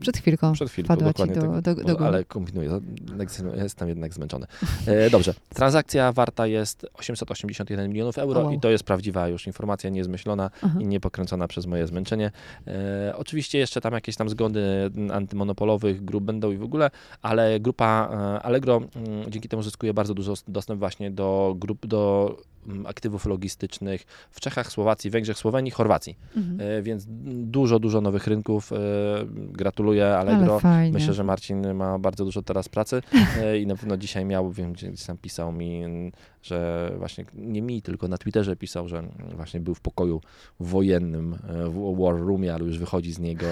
[0.00, 1.34] Przed chwilką Przed chwilką, dokładnie.
[1.34, 2.80] Do, tak, do, do, ale kombinuję,
[3.56, 4.46] jestem jednak zmęczony.
[4.86, 8.52] E, dobrze, transakcja warta jest 881 milionów euro wow.
[8.52, 12.30] i to jest prawdziwa już informacja, niezmyślona i nie pokręcona przez moje zmęczenie.
[13.14, 16.90] oczywiście jeszcze tam jakieś tam zgody antymonopolowych grup będą i w ogóle,
[17.22, 18.08] ale grupa
[18.42, 18.80] Allegro
[19.28, 22.36] dzięki temu zyskuje bardzo dużo dostęp właśnie do grup, do
[22.66, 26.16] mm, aktywów logistycznych w Czechach, Słowacji, Węgrzech, Słowenii, Chorwacji.
[26.36, 26.60] Mhm.
[26.60, 27.04] E, więc
[27.44, 28.72] dużo, dużo nowych rynków.
[28.72, 28.76] E,
[29.34, 30.60] gratuluję Allegro.
[30.92, 33.02] Myślę, że Marcin ma bardzo dużo teraz pracy
[33.40, 35.82] e, i na pewno dzisiaj miał, wiem, gdzieś tam pisał mi,
[36.42, 39.02] że właśnie nie mi, tylko na Twitterze pisał, że
[39.36, 40.20] właśnie był w pokoju
[40.60, 43.46] wojennym, w War Roomie, ale już wychodzi z niego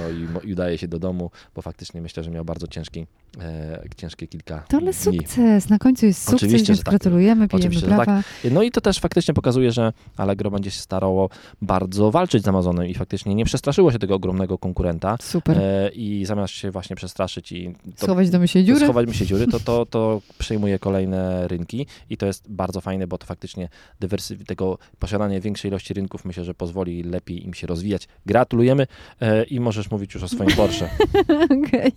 [0.45, 3.07] i, i udaje się do domu, bo faktycznie myślę, że miał bardzo ciężki,
[3.41, 4.93] e, ciężkie kilka To ale dni.
[4.93, 6.91] sukces, na końcu jest sukces, Oczywiście, więc tak.
[6.93, 8.05] gratulujemy, pijemy Oczywiście, brawa.
[8.05, 8.25] Tak.
[8.51, 11.31] No i to też faktycznie pokazuje, że Allegro będzie się starało
[11.63, 15.17] bardzo walczyć z Amazonem i faktycznie nie przestraszyło się tego ogromnego konkurenta.
[15.21, 15.59] Super.
[15.59, 19.47] E, I zamiast się właśnie przestraszyć i to, schować do się dziury, schować się dziury
[19.47, 23.69] to, to, to przejmuje kolejne rynki i to jest bardzo fajne, bo to faktycznie
[24.03, 28.09] dywersyf- tego posiadanie większej ilości rynków myślę, że pozwoli lepiej im się rozwijać.
[28.27, 28.87] Gratulujemy
[29.21, 30.91] e, i możesz mówić już o swoim Porsche.
[31.45, 31.93] Okej.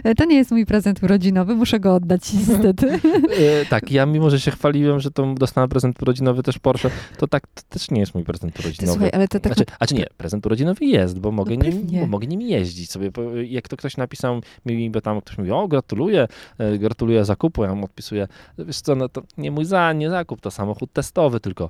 [0.00, 0.14] Okay.
[0.14, 2.88] To nie jest mój prezent urodzinowy, muszę go oddać niestety.
[2.90, 7.28] e, tak, ja mimo, że się chwaliłem, że to dostałem prezent urodzinowy też Porsche, to
[7.28, 8.92] tak to też nie jest mój prezent urodzinowy.
[8.92, 9.54] Słuchaj, ale to tak...
[9.54, 12.90] Znaczy, a czy nie, prezent urodzinowy jest, bo mogę, no nim, bo mogę nim jeździć
[12.90, 13.10] sobie.
[13.48, 17.74] Jak to ktoś napisał mi, bo tam ktoś mówi, o gratuluję, e, gratuluję zakupu, ja
[17.74, 21.68] mu odpisuję, wiesz co, no to nie mój za, nie zakup, to samochód testowy tylko.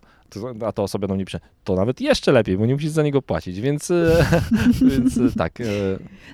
[0.66, 3.22] A to osobie do mnie pisze, to nawet jeszcze lepiej, bo nie musisz za niego
[3.22, 4.26] płacić, więc, e,
[4.90, 5.58] więc e, tak.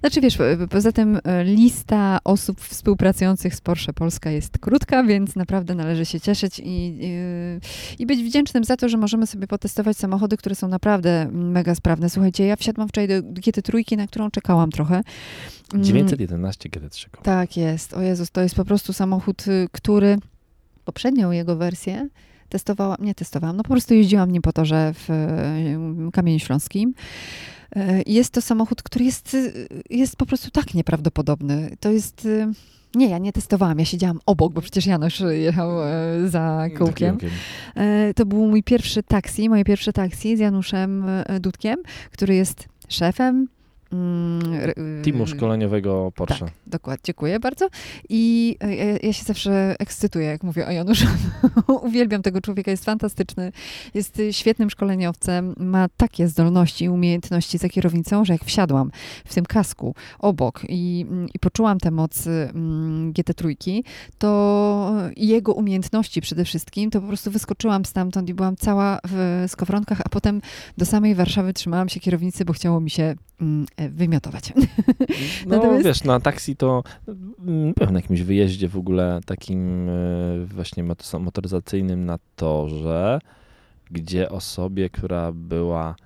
[0.01, 0.39] Znaczy wiesz,
[0.71, 6.61] poza tym lista osób współpracujących z Porsche Polska jest krótka, więc naprawdę należy się cieszyć
[6.65, 6.99] i,
[7.99, 12.11] i, być wdzięcznym za to, że możemy sobie potestować samochody, które są naprawdę mega sprawne.
[12.11, 15.03] Słuchajcie, ja wsiadłam wczoraj do GT3, na którą czekałam trochę.
[15.75, 17.07] 911 GT3.
[17.23, 17.95] Tak jest.
[17.95, 20.19] O Jezus, to jest po prostu samochód, y, który
[20.89, 22.09] poprzednią jego wersję
[22.49, 25.11] testowałam, nie testowałam, no po prostu jeździłam nim po torze w
[26.09, 26.95] y, Kamieniu Śląskim.
[27.77, 29.37] Y, jest to samochód, który jest,
[29.91, 31.77] jest po prostu tak nieprawdopodobny.
[31.81, 32.29] To jest...
[32.95, 35.71] Nie, ja nie testowałam, ja siedziałam obok, bo przecież Janusz jechał
[36.27, 37.19] za kółkiem.
[38.17, 41.05] To był mój pierwszy taksi, moje pierwsze taksi z Januszem
[41.41, 41.77] Dudkiem,
[42.11, 43.49] który jest szefem
[45.05, 46.45] Teamu szkoleniowego Porsche.
[46.45, 47.69] Tak, dokładnie, dziękuję bardzo.
[48.09, 51.07] I ja, ja, się zawsze ekscytuję, jak mówię o Januszu.
[51.83, 53.53] Uwielbiam tego człowieka, jest fantastyczny,
[53.95, 58.91] jest świetnym szkoleniowcem, ma takie zdolności i umiejętności za kierownicą, że jak wsiadłam
[59.25, 63.83] w tym kasku obok i, i poczułam tę moc mm, GT3,
[64.19, 70.01] to jego umiejętności przede wszystkim, to po prostu wyskoczyłam stamtąd i byłam cała w skowronkach,
[70.05, 70.41] a potem
[70.79, 73.28] do samej Warszawy trzymałam się kierownicy, bo chciało mi się mm, E,
[73.91, 74.53] wymiotować.
[75.47, 75.85] No Natomiast...
[75.85, 79.93] wiesz, na taksi to mm, byłem na jakimś wyjeździe w ogóle takim e,
[80.45, 80.85] właśnie
[81.21, 83.21] motoryzacyjnym na torze,
[83.91, 85.97] gdzie osobie, która była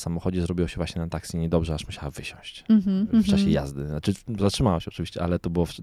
[0.00, 3.50] samochodzie zrobiło się właśnie na taksy niedobrze, aż musiała wysiąść Mhm, w czasie mhm.
[3.52, 3.86] jazdy.
[3.86, 5.78] Znaczy zatrzymała się oczywiście, ale to było, w-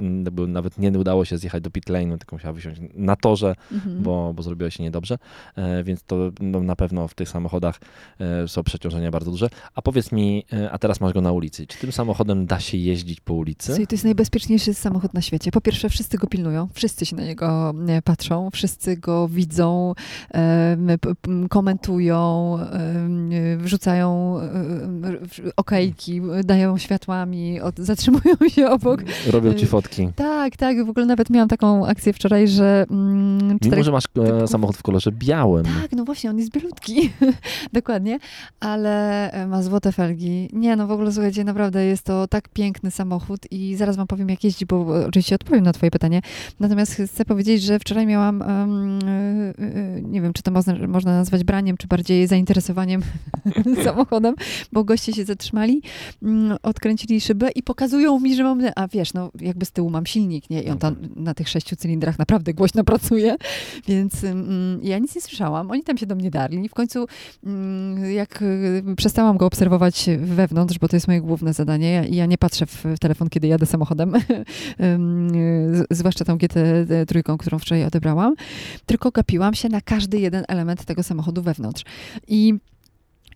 [0.47, 4.03] nawet nie udało się zjechać do pit lane'u, tylko musiała wysiąść na torze, Mhm.
[4.03, 5.17] bo, bo zrobiło się niedobrze,
[5.55, 7.79] e, więc to no, na pewno w tych samochodach
[8.19, 9.49] e, są przeciążenia bardzo duże.
[9.75, 12.77] A powiedz mi, e, a teraz masz go na ulicy, czy tym samochodem da się
[12.77, 13.65] jeździć po ulicy?
[13.67, 15.51] Słuchaj, to jest najbezpieczniejszy samochód na świecie.
[15.51, 19.93] Po pierwsze, wszyscy go pilnują, wszyscy się na niego e, patrzą, wszyscy go widzą,
[21.01, 29.03] p- komentują, e, wrzucają em, w- okejki, dają światłami, od, zatrzymują się obok.
[29.31, 30.09] Robią ci fotki.
[30.15, 34.03] Tak, tak, w ogóle nawet miałam taką akcję wczoraj, że mm, Mimo, że masz
[34.43, 35.65] e, samochód w kolorze białym.
[35.65, 37.09] tak, no właśnie, on jest bielutki,
[37.73, 38.19] dokładnie,
[38.59, 40.49] ale e, ma złote felgi.
[40.53, 44.29] Nie, no w ogóle słuchajcie, naprawdę jest to tak piękny samochód i zaraz wam powiem,
[44.29, 46.21] jak jeździ, bo oczywiście odpowiem na twoje pytanie.
[46.59, 48.67] Natomiast chcę powiedzieć, że wczoraj miałam, e,
[50.01, 53.01] nie wiem, czy to można, można nazwać braniem, czy bardziej zainteresowaniem
[53.97, 54.35] samochodem,
[54.71, 55.81] bo goście się zatrzymali,
[56.23, 60.05] mm, odkręcili szybę i pokazują mi, że mam, a wiesz, no jakby z tyłu mam
[60.05, 60.63] silnik, nie?
[60.63, 63.35] I on tam na tych sześciu cylindrach naprawdę głośno pracuje,
[63.87, 65.71] więc mm, ja nic nie słyszałam.
[65.71, 66.69] Oni tam się do mnie darli.
[66.69, 67.05] W końcu,
[67.43, 72.25] mm, jak y, przestałam go obserwować wewnątrz, bo to jest moje główne zadanie, ja, ja
[72.25, 74.21] nie patrzę w, telefon, kiedy jadę samochodem, y,
[75.91, 76.55] zwłaszcza tą GT
[77.07, 78.35] trójką, którą wczoraj odebrałam,
[78.85, 81.83] tylko gapiłam się na każdy jeden element tego samochodu wewnątrz.
[82.27, 82.53] I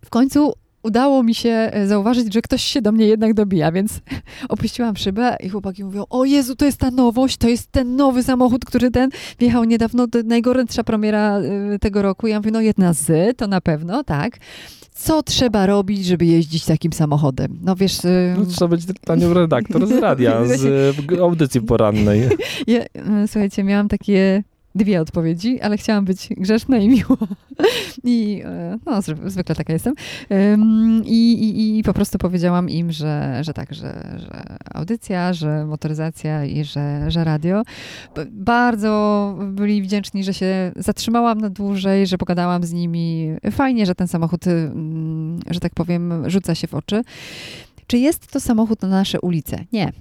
[0.05, 3.99] w końcu udało mi się e, zauważyć, że ktoś się do mnie jednak dobija, więc
[4.49, 8.23] opuściłam szybę i chłopaki mówią, o Jezu, to jest ta nowość, to jest ten nowy
[8.23, 9.09] samochód, który ten
[9.39, 12.27] wjechał niedawno, najgorętsza premiera y, tego roku.
[12.27, 14.37] Ja mówię, no jedna z, to na pewno, tak.
[14.93, 17.59] Co trzeba robić, żeby jeździć takim samochodem?
[17.61, 18.05] No wiesz...
[18.05, 20.65] y, No, trzeba być panią redaktor z radia, z
[21.11, 22.21] e, audycji porannej.
[22.67, 24.43] Ja, e, słuchajcie, miałam takie
[24.75, 27.17] dwie odpowiedzi, ale chciałam być grzeczna i miła.
[28.03, 29.93] I e, no, zwy- zwykle taka jestem.
[31.05, 36.45] I, i, I po prostu powiedziałam im, że, że tak, że, że audycja, że motoryzacja
[36.45, 37.63] i że, że radio.
[38.31, 43.29] Bardzo byli wdzięczni, że się zatrzymałam na dłużej, że pogadałam z nimi.
[43.51, 47.01] Fajnie, że ten samochód, ym, że tak powiem, rzuca się w oczy.
[47.87, 49.65] Czy jest to samochód na nasze ulice?
[49.71, 49.91] Nie.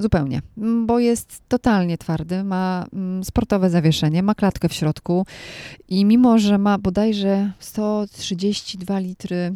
[0.00, 0.42] Zupełnie,
[0.86, 5.26] bo jest totalnie twardy, ma mm, sportowe zawieszenie, ma klatkę w środku
[5.88, 9.54] i mimo, że ma bodajże 132 litry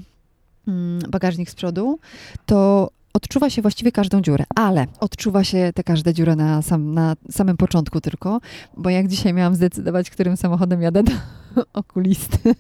[0.69, 1.99] mm, bagażnik z przodu,
[2.47, 7.15] to odczuwa się właściwie każdą dziurę, ale odczuwa się tę każdą dziurę na, sam, na
[7.31, 8.41] samym początku tylko,
[8.77, 11.13] bo jak dzisiaj miałam zdecydować, którym samochodem jadę, to
[11.73, 12.55] okulisty.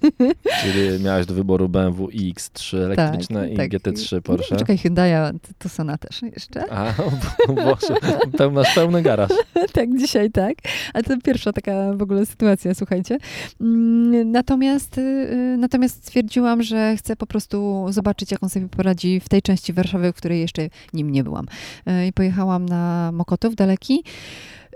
[0.63, 3.71] Czyli miałeś do wyboru BMW iX3 elektryczne i tak.
[3.71, 4.55] GT3 Porsche.
[4.55, 6.73] Nie, czekaj, Hyundai'a, Tucsona też jeszcze.
[6.73, 6.93] A,
[7.65, 7.95] Boże,
[8.39, 9.31] peł- masz pełny garaż.
[9.73, 10.55] tak, dzisiaj tak.
[10.95, 13.19] Ale to pierwsza taka w ogóle sytuacja, słuchajcie.
[13.61, 19.29] Mm, Natomiast, y, natomiast stwierdziłam, że chcę po prostu zobaczyć, jak on sobie poradzi w
[19.29, 21.47] tej części Warszawy, w której jeszcze nim nie byłam.
[21.89, 24.05] Y, I pojechałam na Mokotów daleki.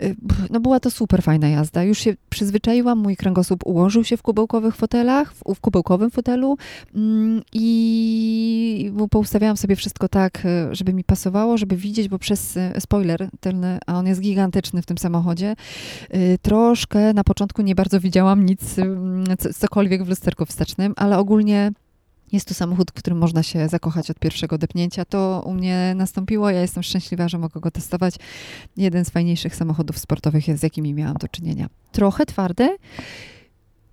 [0.03, 0.17] Y,
[0.51, 1.85] No była to super fajna jazda.
[1.85, 6.57] Już się przyzwyczaiłam, mój kręgosłup ułożył się w kubełkowych fotelach, w, w kubełkowym fotelu
[6.95, 12.73] mm, i poustawiałam sobie wszystko tak, y, żeby mi pasowało, żeby widzieć, bo przez y,
[12.79, 15.55] spoiler tylny, a on jest gigantyczny w tym samochodzie,
[16.43, 18.77] troszkę na początku nie bardzo widziałam nic,
[19.55, 21.73] cokolwiek w lusterku wstecznym, ale ogólnie
[22.33, 25.05] jest to samochód, w którym można się zakochać od pierwszego depnięcia.
[25.05, 26.51] To u mnie nastąpiło.
[26.51, 28.15] Ja jestem szczęśliwa, że mogę go testować.
[28.77, 31.69] Jeden z fajniejszych samochodów sportowych, z jakimi miałam do czynienia.
[31.93, 32.77] Trochę twardy.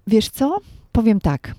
[0.08, 0.60] Wiesz co?
[0.92, 1.56] Powiem tak.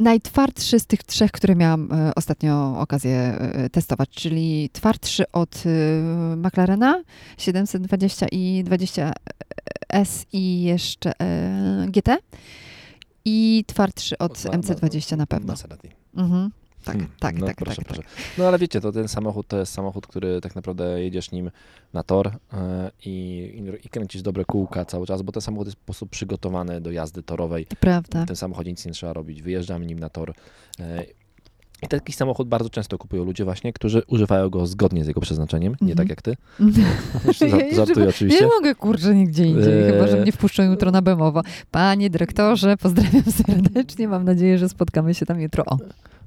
[0.00, 6.36] Najtwardszy z tych trzech, które miałam e, ostatnio okazję e, testować, czyli twardszy od e,
[6.36, 7.02] McLarena
[7.38, 11.12] 720 i 20S i jeszcze
[11.88, 12.18] GT
[13.28, 15.52] i twardszy od MC20 na pewno.
[15.52, 15.88] Maserati.
[16.16, 16.50] Mhm.
[16.84, 18.02] Tak, Hmm, tak, no, tak, proszę, tak, proszę.
[18.02, 18.10] tak.
[18.38, 21.50] No ale wiecie, to ten samochód to jest samochód, który tak naprawdę jedziesz nim
[21.92, 25.84] na tor e, i, i, kręcisz dobre kółka cały czas, bo ten samochód jest po
[25.84, 27.66] prostu przygotowany do jazdy torowej.
[27.66, 28.24] To prawda.
[28.24, 29.42] W tym samochodzie nic nie trzeba robić.
[29.42, 30.34] Wyjeżdżamy nim na tor.
[31.82, 35.76] I taki samochód bardzo często kupują ludzie właśnie, którzy używają go zgodnie z jego przeznaczeniem,
[35.80, 35.96] nie Mhm.
[35.96, 36.36] tak jak ty.
[37.26, 38.46] Ja Żart- Żartuję Nie oczywiście.
[38.56, 39.92] mogę, kurczę, nigdzie indziej, Eee.
[39.92, 41.42] chyba, że mnie wpuszczą jutro na Bemowo.
[41.70, 45.64] Panie dyrektorze, pozdrawiam serdecznie, mam nadzieję, że spotkamy się tam jutro.
[45.64, 45.78] O.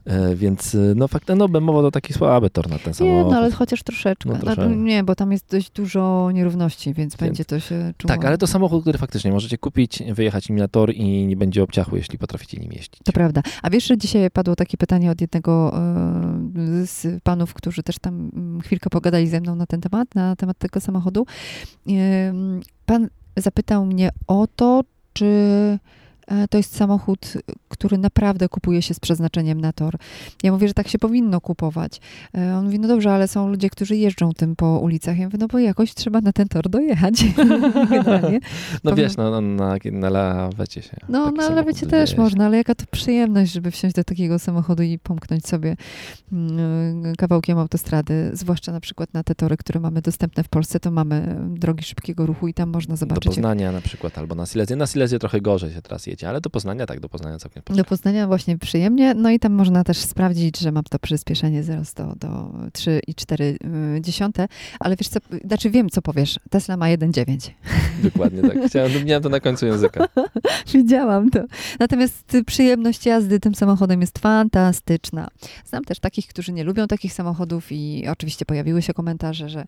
[0.06, 3.32] E, Więc e, no faktycznie, no Bemowo to taki słaby tor na ten Nie, samochód.
[3.32, 4.30] no ale chociaż troszeczkę.
[4.30, 4.76] No, No, trochę.
[4.76, 8.08] nie, bo tam jest dość dużo nierówności, więc, będzie to się czuło.
[8.08, 11.64] Tak, ale to samochód, który faktycznie możecie kupić, wyjechać nim na tor i nie będzie
[11.64, 13.00] obciachły, jeśli potraficie nim jeździć.
[13.04, 13.42] To prawda.
[13.62, 18.30] A wiesz, że dzisiaj padło takie pytanie od jednego e, z panów, którzy też tam
[18.34, 21.26] mm, chwilkę pogadali ze mną na ten temat, na temat tego samochodu.
[22.86, 24.84] Pan zapytał mnie o to,
[25.14, 25.26] czy
[26.50, 27.34] to jest samochód,
[27.70, 29.96] który naprawdę kupuje się z przeznaczeniem na tor.
[30.44, 32.02] Ja mówię, że tak się powinno kupować.
[32.38, 35.18] E, On mówi, no dobrze, ale są ludzie, którzy jeżdżą tym po ulicach.
[35.18, 37.14] Ja mówię, no bo jakoś trzeba na ten tor dojechać.
[37.90, 38.40] Generalnie.
[38.84, 40.98] No Powiem- wiesz, no, no, na, na lawecie się.
[41.10, 45.00] No, samochód wiecie też można, ale jaka to przyjemność, żeby wsiąść do takiego samochodu i
[45.00, 45.76] pomknąć sobie
[46.32, 50.92] mm, kawałkiem autostrady, zwłaszcza na przykład na te tory, które mamy dostępne w Polsce, to
[50.92, 53.26] mamy drogi szybkiego ruchu i tam można Do zobaczyć.
[53.26, 54.76] jak- Poznania na przykład, albo na Silezję.
[54.76, 57.86] Na Silezję trochę gorzej się teraz jedzie, ale do Poznania tak, do Poznania całkiem Do
[57.86, 62.28] Poznania właśnie przyjemnie, no i tam można też sprawdzić, że mam to przyspieszenie 0-100 do
[62.74, 64.48] 3,4,
[64.80, 67.50] ale wiesz co, znaczy wiem, co powiesz, Tesla ma 1,9.
[68.04, 68.58] Dokładnie tak.
[68.68, 70.08] Chciałem, miałem to na końcu języka.
[70.74, 71.40] Widziałam to.
[71.80, 75.28] Natomiast y, przyjemność jazdy tym samochodem jest fantastyczna.
[75.66, 79.66] Znam też takich, którzy nie lubią takich samochodów i oczywiście pojawiły się komentarze, że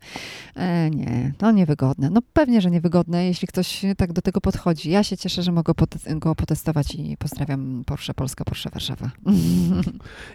[0.56, 2.10] e, nie, no niewygodne.
[2.10, 4.90] No pewnie, że niewygodne, jeśli ktoś tak do tego podchodzi.
[4.90, 9.12] Ja się cieszę, że mogę pot- go potestować i pozdrawiam Porsche Polska, Porsche Warszawa.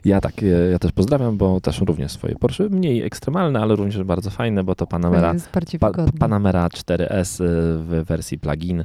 [0.05, 4.31] Ja tak, ja, też pozdrawiam, bo też również swoje Porsche, mniej ekstremalne, ale również bardzo
[4.31, 5.35] fajne, bo to Panamera,
[5.81, 5.91] pa.
[6.19, 7.47] Panamera 4S y,
[7.79, 8.85] w wersji plug-in,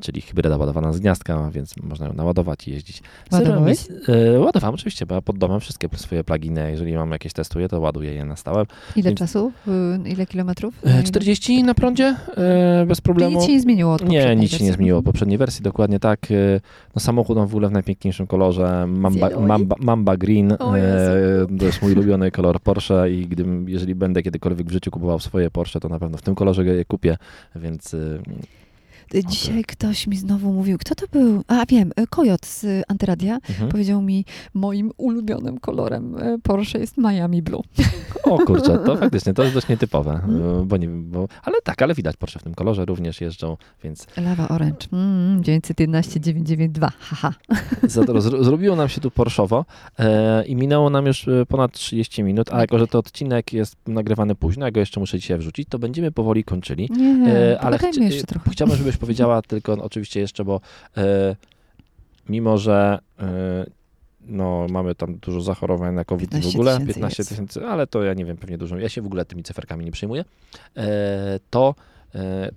[0.00, 3.02] czyli hybryda ładowana z gniazdka, więc można ją naładować i jeździć.
[3.32, 3.78] Ładowałeś?
[3.78, 3.94] emisji-
[4.34, 7.80] e, Ładowałem oczywiście, bo ja pod domem wszystkie swoje pluginy, jeżeli mam jakieś testuję, to
[7.80, 8.64] ładuję je na stałe.
[8.96, 9.52] Ile Więc- czasu?
[10.04, 10.74] Y, Ile kilometrów?
[10.86, 13.36] E, Ile- 40 na prądzie, e, bez problemu.
[13.38, 16.30] nic się nie zmieniło od Nie, nic się nie zmieniło od poprzedniej wersji, dokładnie tak.
[16.30, 16.60] E,
[16.94, 19.28] No samochód mam w ogóle w najpiękniejszym kolorze, Mamba?
[19.40, 20.58] Mamba, Mamba Green, e,
[21.58, 25.50] to jest mój ulubiony kolor Porsche i gdybym, jeżeli będę kiedykolwiek w życiu kupował swoje
[25.50, 27.16] Porsche, to na pewno w tym kolorze je kupię,
[27.56, 27.96] więc
[29.14, 31.42] Y, Dzisiaj ktoś mi znowu mówił, kto to był?
[31.48, 33.68] A wiem, y, Kojot z y, Antyradia mhm.
[33.68, 37.62] powiedział mi, moim ulubionym kolorem y, Porsche jest Miami Blue.
[38.24, 40.66] o kurczę, to faktycznie, to jest dość nietypowe, Mhm.
[40.68, 44.48] bo nie bo, ale tak, ale widać Porsche w tym kolorze również jeżdżą, więc Lava
[44.48, 44.86] Orange.
[44.92, 46.90] Mm, 911 992.
[47.00, 47.32] Haha.
[48.40, 49.64] zrobiło nam się tu Porszowo
[49.98, 53.76] e, i minęło nam już e, ponad 30 minut, a jako, że to odcinek jest
[53.86, 56.88] nagrywany późno, ja go jeszcze muszę dzisiaj wrzucić, to będziemy powoli kończyli.
[56.90, 58.50] Nie, E, ale chci- jeszcze trochę.
[58.50, 60.60] Chciałbym, żebyś powiedziała tylko oczywiście jeszcze, bo
[60.96, 61.36] e,
[62.28, 63.66] mimo, że e,
[64.20, 67.30] no, mamy tam dużo zachorowań na COVID w 15 ogóle, tysięcy 15 jest.
[67.30, 69.92] tysięcy, ale to ja nie wiem, pewnie dużo, ja się w ogóle tymi cyferkami nie
[69.92, 70.24] przejmuję,
[70.76, 71.74] e, to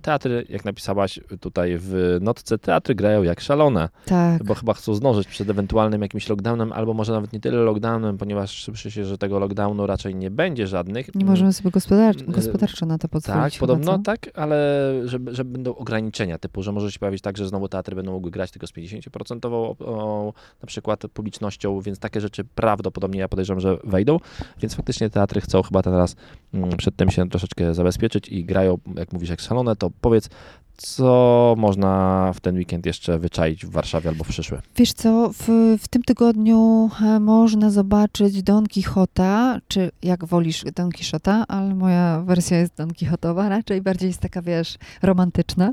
[0.02, 4.44] teatry, jak napisałaś tutaj w notce, teatry grają jak szalone, Tak.
[4.44, 8.64] bo chyba chcą zdążyć przed ewentualnym jakimś lockdownem, albo może nawet nie tyle lockdownem, ponieważ
[8.64, 11.14] słyszy się, że tego lockdownu raczej nie będzie żadnych.
[11.14, 13.52] Nie możemy sobie gospodar- Mm, gospodarczo na to pozwolić.
[13.54, 14.02] Tak, podobno co?
[14.02, 14.56] tak, ale
[15.04, 18.30] że, że będą ograniczenia typu, że może się pojawić tak, że znowu teatry będą mogły
[18.30, 23.60] grać tylko z 50% o, o, na przykład publicznością, więc takie rzeczy prawdopodobnie ja podejrzewam,
[23.60, 24.18] że wejdą,
[24.60, 26.16] więc faktycznie teatry chcą chyba teraz
[26.54, 30.28] mm, przed tym się troszeczkę zabezpieczyć i grają, jak mówisz, jak szalone, to powiedz,
[30.76, 34.60] co można w ten weekend jeszcze wyczaić w Warszawie albo w przyszły?
[34.76, 40.90] Wiesz co, w, w tym tygodniu e, można zobaczyć Don Quixota, czy jak wolisz Don
[40.90, 45.72] Quixota, ale moja wersja jest Don Quixotowa, raczej bardziej jest taka, wiesz, romantyczna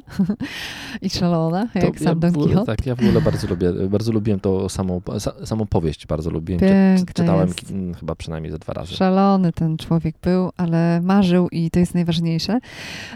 [1.01, 2.65] i szalona, To jak ja sam Don Quixote.
[2.65, 6.59] Tak, ja w ogóle bardzo lubię, bardzo lubiłem tą samą, sa, samą powieść, bardzo lubiłem.
[6.59, 7.71] Piękna czytałem jest.
[7.71, 8.95] mm, chyba przynajmniej ze dwa razy.
[8.95, 12.59] Szalony ten człowiek był, ale marzył i to jest najważniejsze,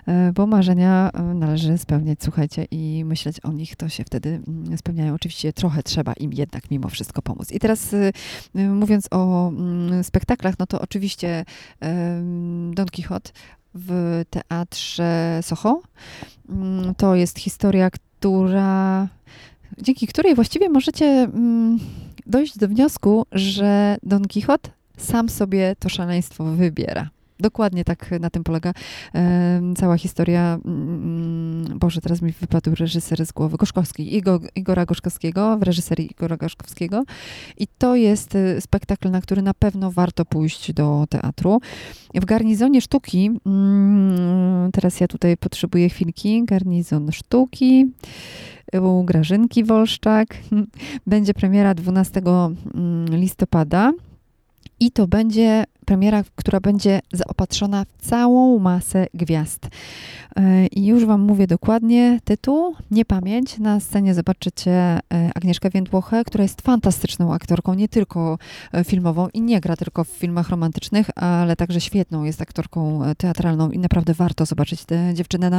[0.07, 4.77] e, bo marzenia e, należy spełniać, słuchajcie, i myśleć o nich, to się wtedy mm,
[4.77, 5.13] spełniają.
[5.13, 7.51] Oczywiście trochę trzeba im jednak mimo wszystko pomóc.
[7.51, 8.11] I teraz y,
[8.55, 11.45] y, mówiąc o mm, spektaklach, no to oczywiście
[12.73, 13.31] Don Quixote
[13.75, 15.81] w teatrze Soho.
[16.49, 19.07] Mm, To jest historia, która
[19.77, 21.27] dzięki której właściwie możecie
[22.25, 27.09] dojść do wniosku, że Don Quixote sam sobie to szaleństwo wybiera.
[27.39, 28.73] Dokładnie tak na tym polega
[29.75, 30.59] cała historia.
[30.65, 33.57] mm, Boże, teraz mi wypadł reżyser z głowy.
[33.57, 37.03] Gorzkowski, Igo, Igora Gorzkowskiego, w reżyserii Igora Gorzkowskiego.
[37.57, 41.59] I to jest y, spektakl, na który na pewno warto pójść do teatru.
[42.13, 47.85] W garnizonie sztuki, mm, teraz ja tutaj potrzebuję chwilki, garnizon sztuki
[48.81, 50.37] u Grażynki Wolszczak.
[51.07, 53.93] Będzie premiera 12 mm, listopada
[54.79, 59.67] i to będzie premiera, która będzie zaopatrzona w całą masę gwiazd.
[60.35, 63.57] E, I już Wam mówię dokładnie tytuł, nie pamięć.
[63.57, 64.99] Na scenie zobaczycie e,
[65.35, 68.37] Agnieszkę Więdłochę, która jest fantastyczną aktorką, nie tylko
[68.73, 73.71] e, filmową i nie gra tylko w filmach romantycznych, ale także świetną jest aktorką teatralną
[73.71, 75.49] i naprawdę warto zobaczyć tę dziewczynę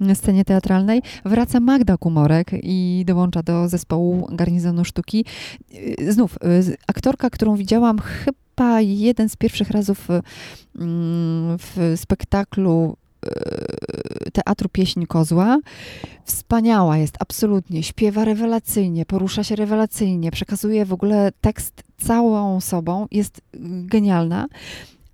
[0.00, 1.02] na scenie teatralnej.
[1.24, 5.24] Wraca Magda Kumorek i dołącza do zespołu Garnizonu Sztuki.
[6.08, 6.38] Znów,
[6.86, 10.22] aktorka, którą widziałam chyba jeden z pierwszych razów y,
[10.78, 12.96] mm, w spektaklu
[13.26, 15.58] y, Teatru Pieśń Kozła.
[16.24, 17.82] Wspaniała jest, absolutnie.
[17.82, 23.06] Śpiewa rewelacyjnie, porusza się rewelacyjnie, przekazuje w ogóle tekst całą sobą.
[23.10, 24.46] Jest y, genialna.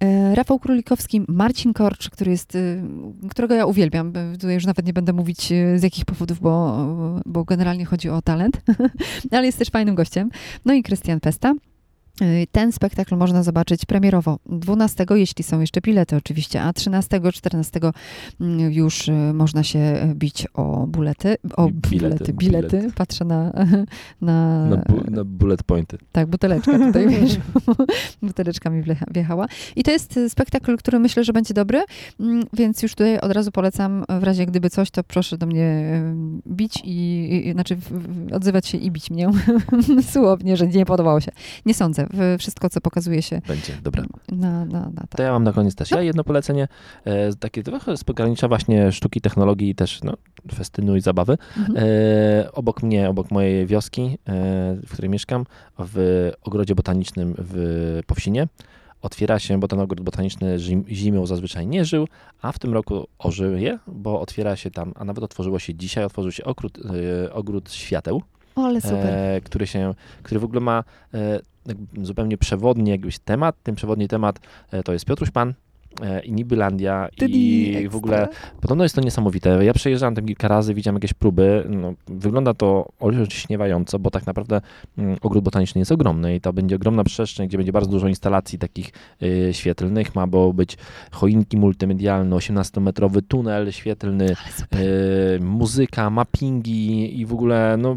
[0.03, 2.82] E, Rafał Królikowski, Marcin Korcz, który jest, y,
[3.30, 4.12] którego ja uwielbiam.
[4.32, 6.86] Tutaj już nawet nie będę mówić y, z jakich powodów, bo,
[7.26, 8.62] bo generalnie chodzi o talent,
[9.30, 10.30] ale jest też fajnym gościem.
[10.64, 11.55] No i Krystian Pesta.
[12.23, 17.81] Y, Ten spektakl można zobaczyć premierowo 12, jeśli są jeszcze bilety oczywiście, a 13, 14
[18.41, 22.77] mm, już y, można się bić o bulety, o Bilety, bulety, bilety.
[22.79, 22.93] bilety.
[22.97, 23.53] Patrzę na,
[24.20, 25.99] na, Na, bu, na bullet pointy.
[26.12, 27.39] tak, buteleczka tutaj, wiesz,
[28.23, 28.83] buteleczka mi
[29.14, 29.47] wjechała.
[29.77, 31.83] I to jest y, spektakl, który myślę, że będzie dobry,
[32.20, 35.83] mm, więc już tutaj od razu polecam, w razie gdyby coś, to proszę do mnie
[36.49, 37.77] bić i, i znaczy
[38.33, 39.31] odzywać się i bić mnie
[40.12, 41.33] słownie, że nie podobało się.
[41.66, 42.07] Nie sądzę.
[42.13, 44.05] W- Wszystko, co pokazuje się Będzie, dobra.
[44.33, 45.19] na, na, na To tak.
[45.27, 45.91] ja mam na koniec też.
[45.91, 46.69] Ja jedno polecenie,
[47.05, 50.15] e, takie trochę z pogranicza właśnie sztuki, technologii i też no,
[50.55, 51.39] festynu i zabawy.
[51.59, 51.79] Mhm.
[51.79, 54.17] E, obok mnie, obok mojej wioski, e,
[54.87, 55.45] w której mieszkam,
[55.79, 58.49] w ogrodzie botanicznym w Powsinie,
[59.03, 62.09] otwiera się, bo ten ogród botaniczny zim, zimą zazwyczaj nie żył,
[62.43, 66.33] a w tym roku ożyje, bo otwiera się tam, a nawet otworzyło się dzisiaj, otworzył
[66.33, 66.79] się ogród,
[67.27, 68.23] e, ogród świateł,
[68.57, 69.07] O, ale super.
[69.07, 70.85] e, który się, który w ogóle ma
[71.15, 71.41] e,
[72.03, 73.57] zupełnie przewodni jakbyś temat.
[73.63, 74.41] Ten przewodni temat
[74.71, 75.55] e, to jest Piotruś Pan
[76.01, 77.99] e, i Nibylandia i w ekstra.
[77.99, 78.29] ogóle
[78.61, 79.65] podobno jest to niesamowite.
[79.65, 81.65] Ja przejeżdżałem tam kilka razy, widziałem jakieś próby.
[81.69, 84.61] No, wygląda to olśniewająco, bo tak naprawdę
[84.99, 88.59] mm, ogród botaniczny jest ogromny i to będzie ogromna przestrzeń, gdzie będzie bardzo dużo instalacji
[88.59, 88.93] takich
[89.23, 90.15] y, świetlnych.
[90.15, 90.77] Ma było być
[91.11, 97.97] choinki multimedialne, 18-metrowy tunel świetlny, e, muzyka, mappingi i w ogóle no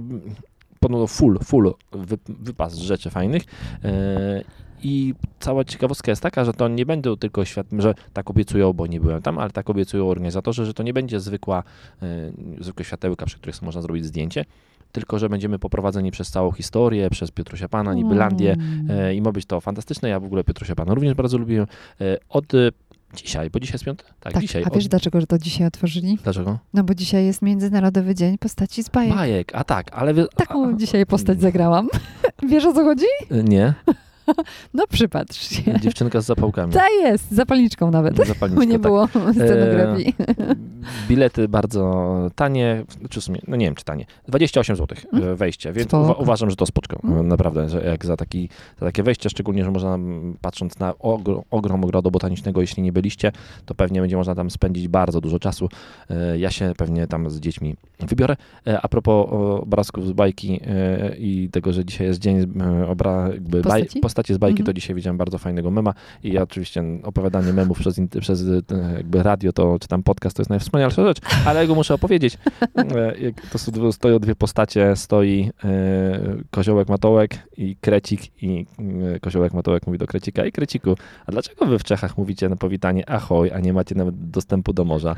[0.80, 3.44] podobno full, full wy, wypas rzeczy fajnych.
[3.84, 4.44] E,
[4.84, 8.88] I cała ciekawostka jest taka, że to nie będą tylko świat, że tak obiecują, bo
[8.88, 11.64] nie byłem tam, ale tak obiecują organizatorzy, że to nie będzie zwykła,
[12.02, 14.46] e, zwykłe światełka, przy których można zrobić zdjęcie,
[14.92, 18.88] tylko że będziemy poprowadzeni przez całą historię, przez Piotrusia Pana, Nibylandię, Mm.
[18.92, 20.10] e, i ma być to fantastyczne.
[20.10, 21.68] Ja w ogóle Piotrusia Pana również bardzo lubiłem.
[22.30, 22.46] Od
[23.16, 24.14] dzisiaj, bo dzisiaj jest piątek?
[24.20, 24.64] Tak, Tak, dzisiaj.
[24.66, 26.18] a wiesz od, dlaczego że to dzisiaj otworzyli?
[26.24, 26.60] dlaczego?
[26.74, 29.16] No bo dzisiaj jest Międzynarodowy Dzień Postaci z bajek.
[29.16, 30.28] Bajek, a tak, ale...
[30.28, 31.88] Taką a, dzisiaj postać zagrałam.
[32.50, 33.06] Wiesz o co chodzi?
[33.32, 33.74] Nie,
[34.74, 35.80] No przypatrz się.
[35.80, 36.74] dziewczynka z zapałkami.
[36.74, 38.18] Ta jest, z zapalniczką nawet.
[38.18, 38.82] Zapalniczka, Bo nie tak.
[38.82, 40.16] było scenografii.
[41.10, 42.06] Bilety bardzo
[42.36, 45.36] tanie, czy w sumie, no nie wiem czy tanie, 28 zł Mm.
[45.36, 47.28] wejście, więc uwa- uważam, że to spoczko, Mm.
[47.28, 48.50] naprawdę, że jak za, taki,
[48.80, 49.98] za takie wejście, szczególnie, że można,
[50.42, 53.32] patrząc na ogr- ogrom ogrodu botanicznego, jeśli nie byliście,
[53.66, 55.70] to pewnie będzie można tam spędzić bardzo dużo czasu.
[56.10, 58.36] E, Ja się pewnie tam z dziećmi wybiorę.
[58.68, 59.28] E, A propos
[59.62, 64.02] obrazków z bajki e, i tego, że dzisiaj jest dzień e, obra, jakby baj, Postaci?
[64.16, 64.76] Postaci z bajki, to Mhm.
[64.76, 65.94] dzisiaj widziałem bardzo fajnego mema
[66.24, 70.42] i ja oczywiście opowiadanie memów przez, przez e, jakby radio, to czy tam podcast to
[70.42, 72.38] jest najwspanialsza rzecz, ale ja go muszę opowiedzieć.
[72.76, 73.14] E,
[73.52, 75.70] To są, stoją dwie postacie, stoi e,
[76.52, 78.66] koziołek Matołek i Krecik i
[79.22, 80.96] koziołek Matołek mówi do Krecika i Kreciku,
[81.26, 84.86] a dlaczego wy w Czechach mówicie na powitanie ahoj, a nie macie nawet dostępu do
[84.86, 85.16] morza?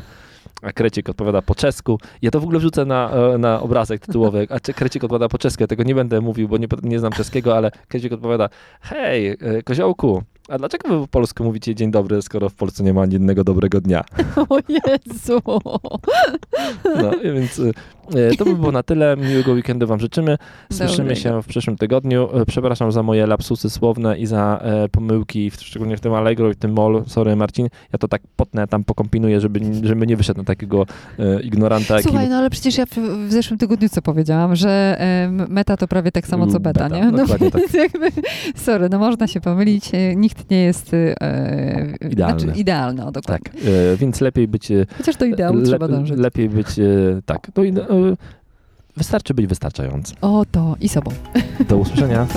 [0.62, 2.00] A Krecik odpowiada po czesku.
[2.22, 5.64] Ja to w ogóle wrzucę na, e, na obrazek tytułowy, a Krecik odpowiada po czesku.
[5.64, 8.50] Ja tego nie będę mówił, bo nie, nie znam czeskiego, ale Krecik odpowiada
[8.82, 12.94] hej, e, koziołku, a dlaczego wy po polsku mówicie dzień dobry, skoro w Polsce nie
[12.94, 14.04] ma ani jednego dobrego dnia?
[14.50, 15.42] O Jezu!
[17.02, 17.72] No, więc y,
[18.16, 19.18] y, to by było na tyle.
[19.18, 20.38] Miłego weekendu Wam życzymy.
[20.74, 21.16] Słyszymy Dobrego.
[21.22, 22.38] się w przyszłym tygodniu.
[22.42, 26.54] Y, Przepraszam za moje lapsusy słowne i za e, pomyłki, szczególnie w tym Allegro i
[26.54, 27.04] w tym mall.
[27.08, 30.86] Sorry Marcin, ja to tak potnę, tam pokompinuję, żeby, żeby nie wyszedł na takiego
[31.20, 31.96] e, ignoranta.
[31.96, 32.96] jakim- Słuchaj, no ale przecież ja w,
[33.32, 37.12] zeszłym tygodniu co powiedziałam, że em, meta to prawie tak samo co beta, Beta, nie?
[37.12, 37.62] No dokładnie tak.
[38.56, 41.16] sorry, no można się pomylić, e, nikt nie jest e,
[42.12, 42.40] Idealny.
[42.40, 43.52] Znaczy, idealny, dokładnie.
[43.52, 43.64] Tak,
[43.94, 44.70] e, więc lepiej być...
[44.98, 46.18] Chociaż do ideału trzeba dążyć.
[46.18, 46.68] Lepiej być,
[47.26, 47.62] tak, do,
[48.98, 50.14] wystarczy być wystarczający.
[50.22, 51.12] O, to i sobą.
[51.70, 52.28] Do usłyszenia.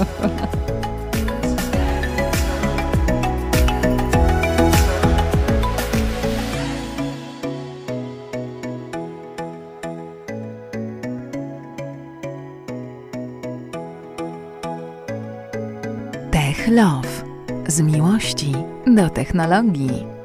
[16.30, 17.29] Tech Love.
[17.68, 18.52] Z miłości
[18.86, 20.19] do technologii.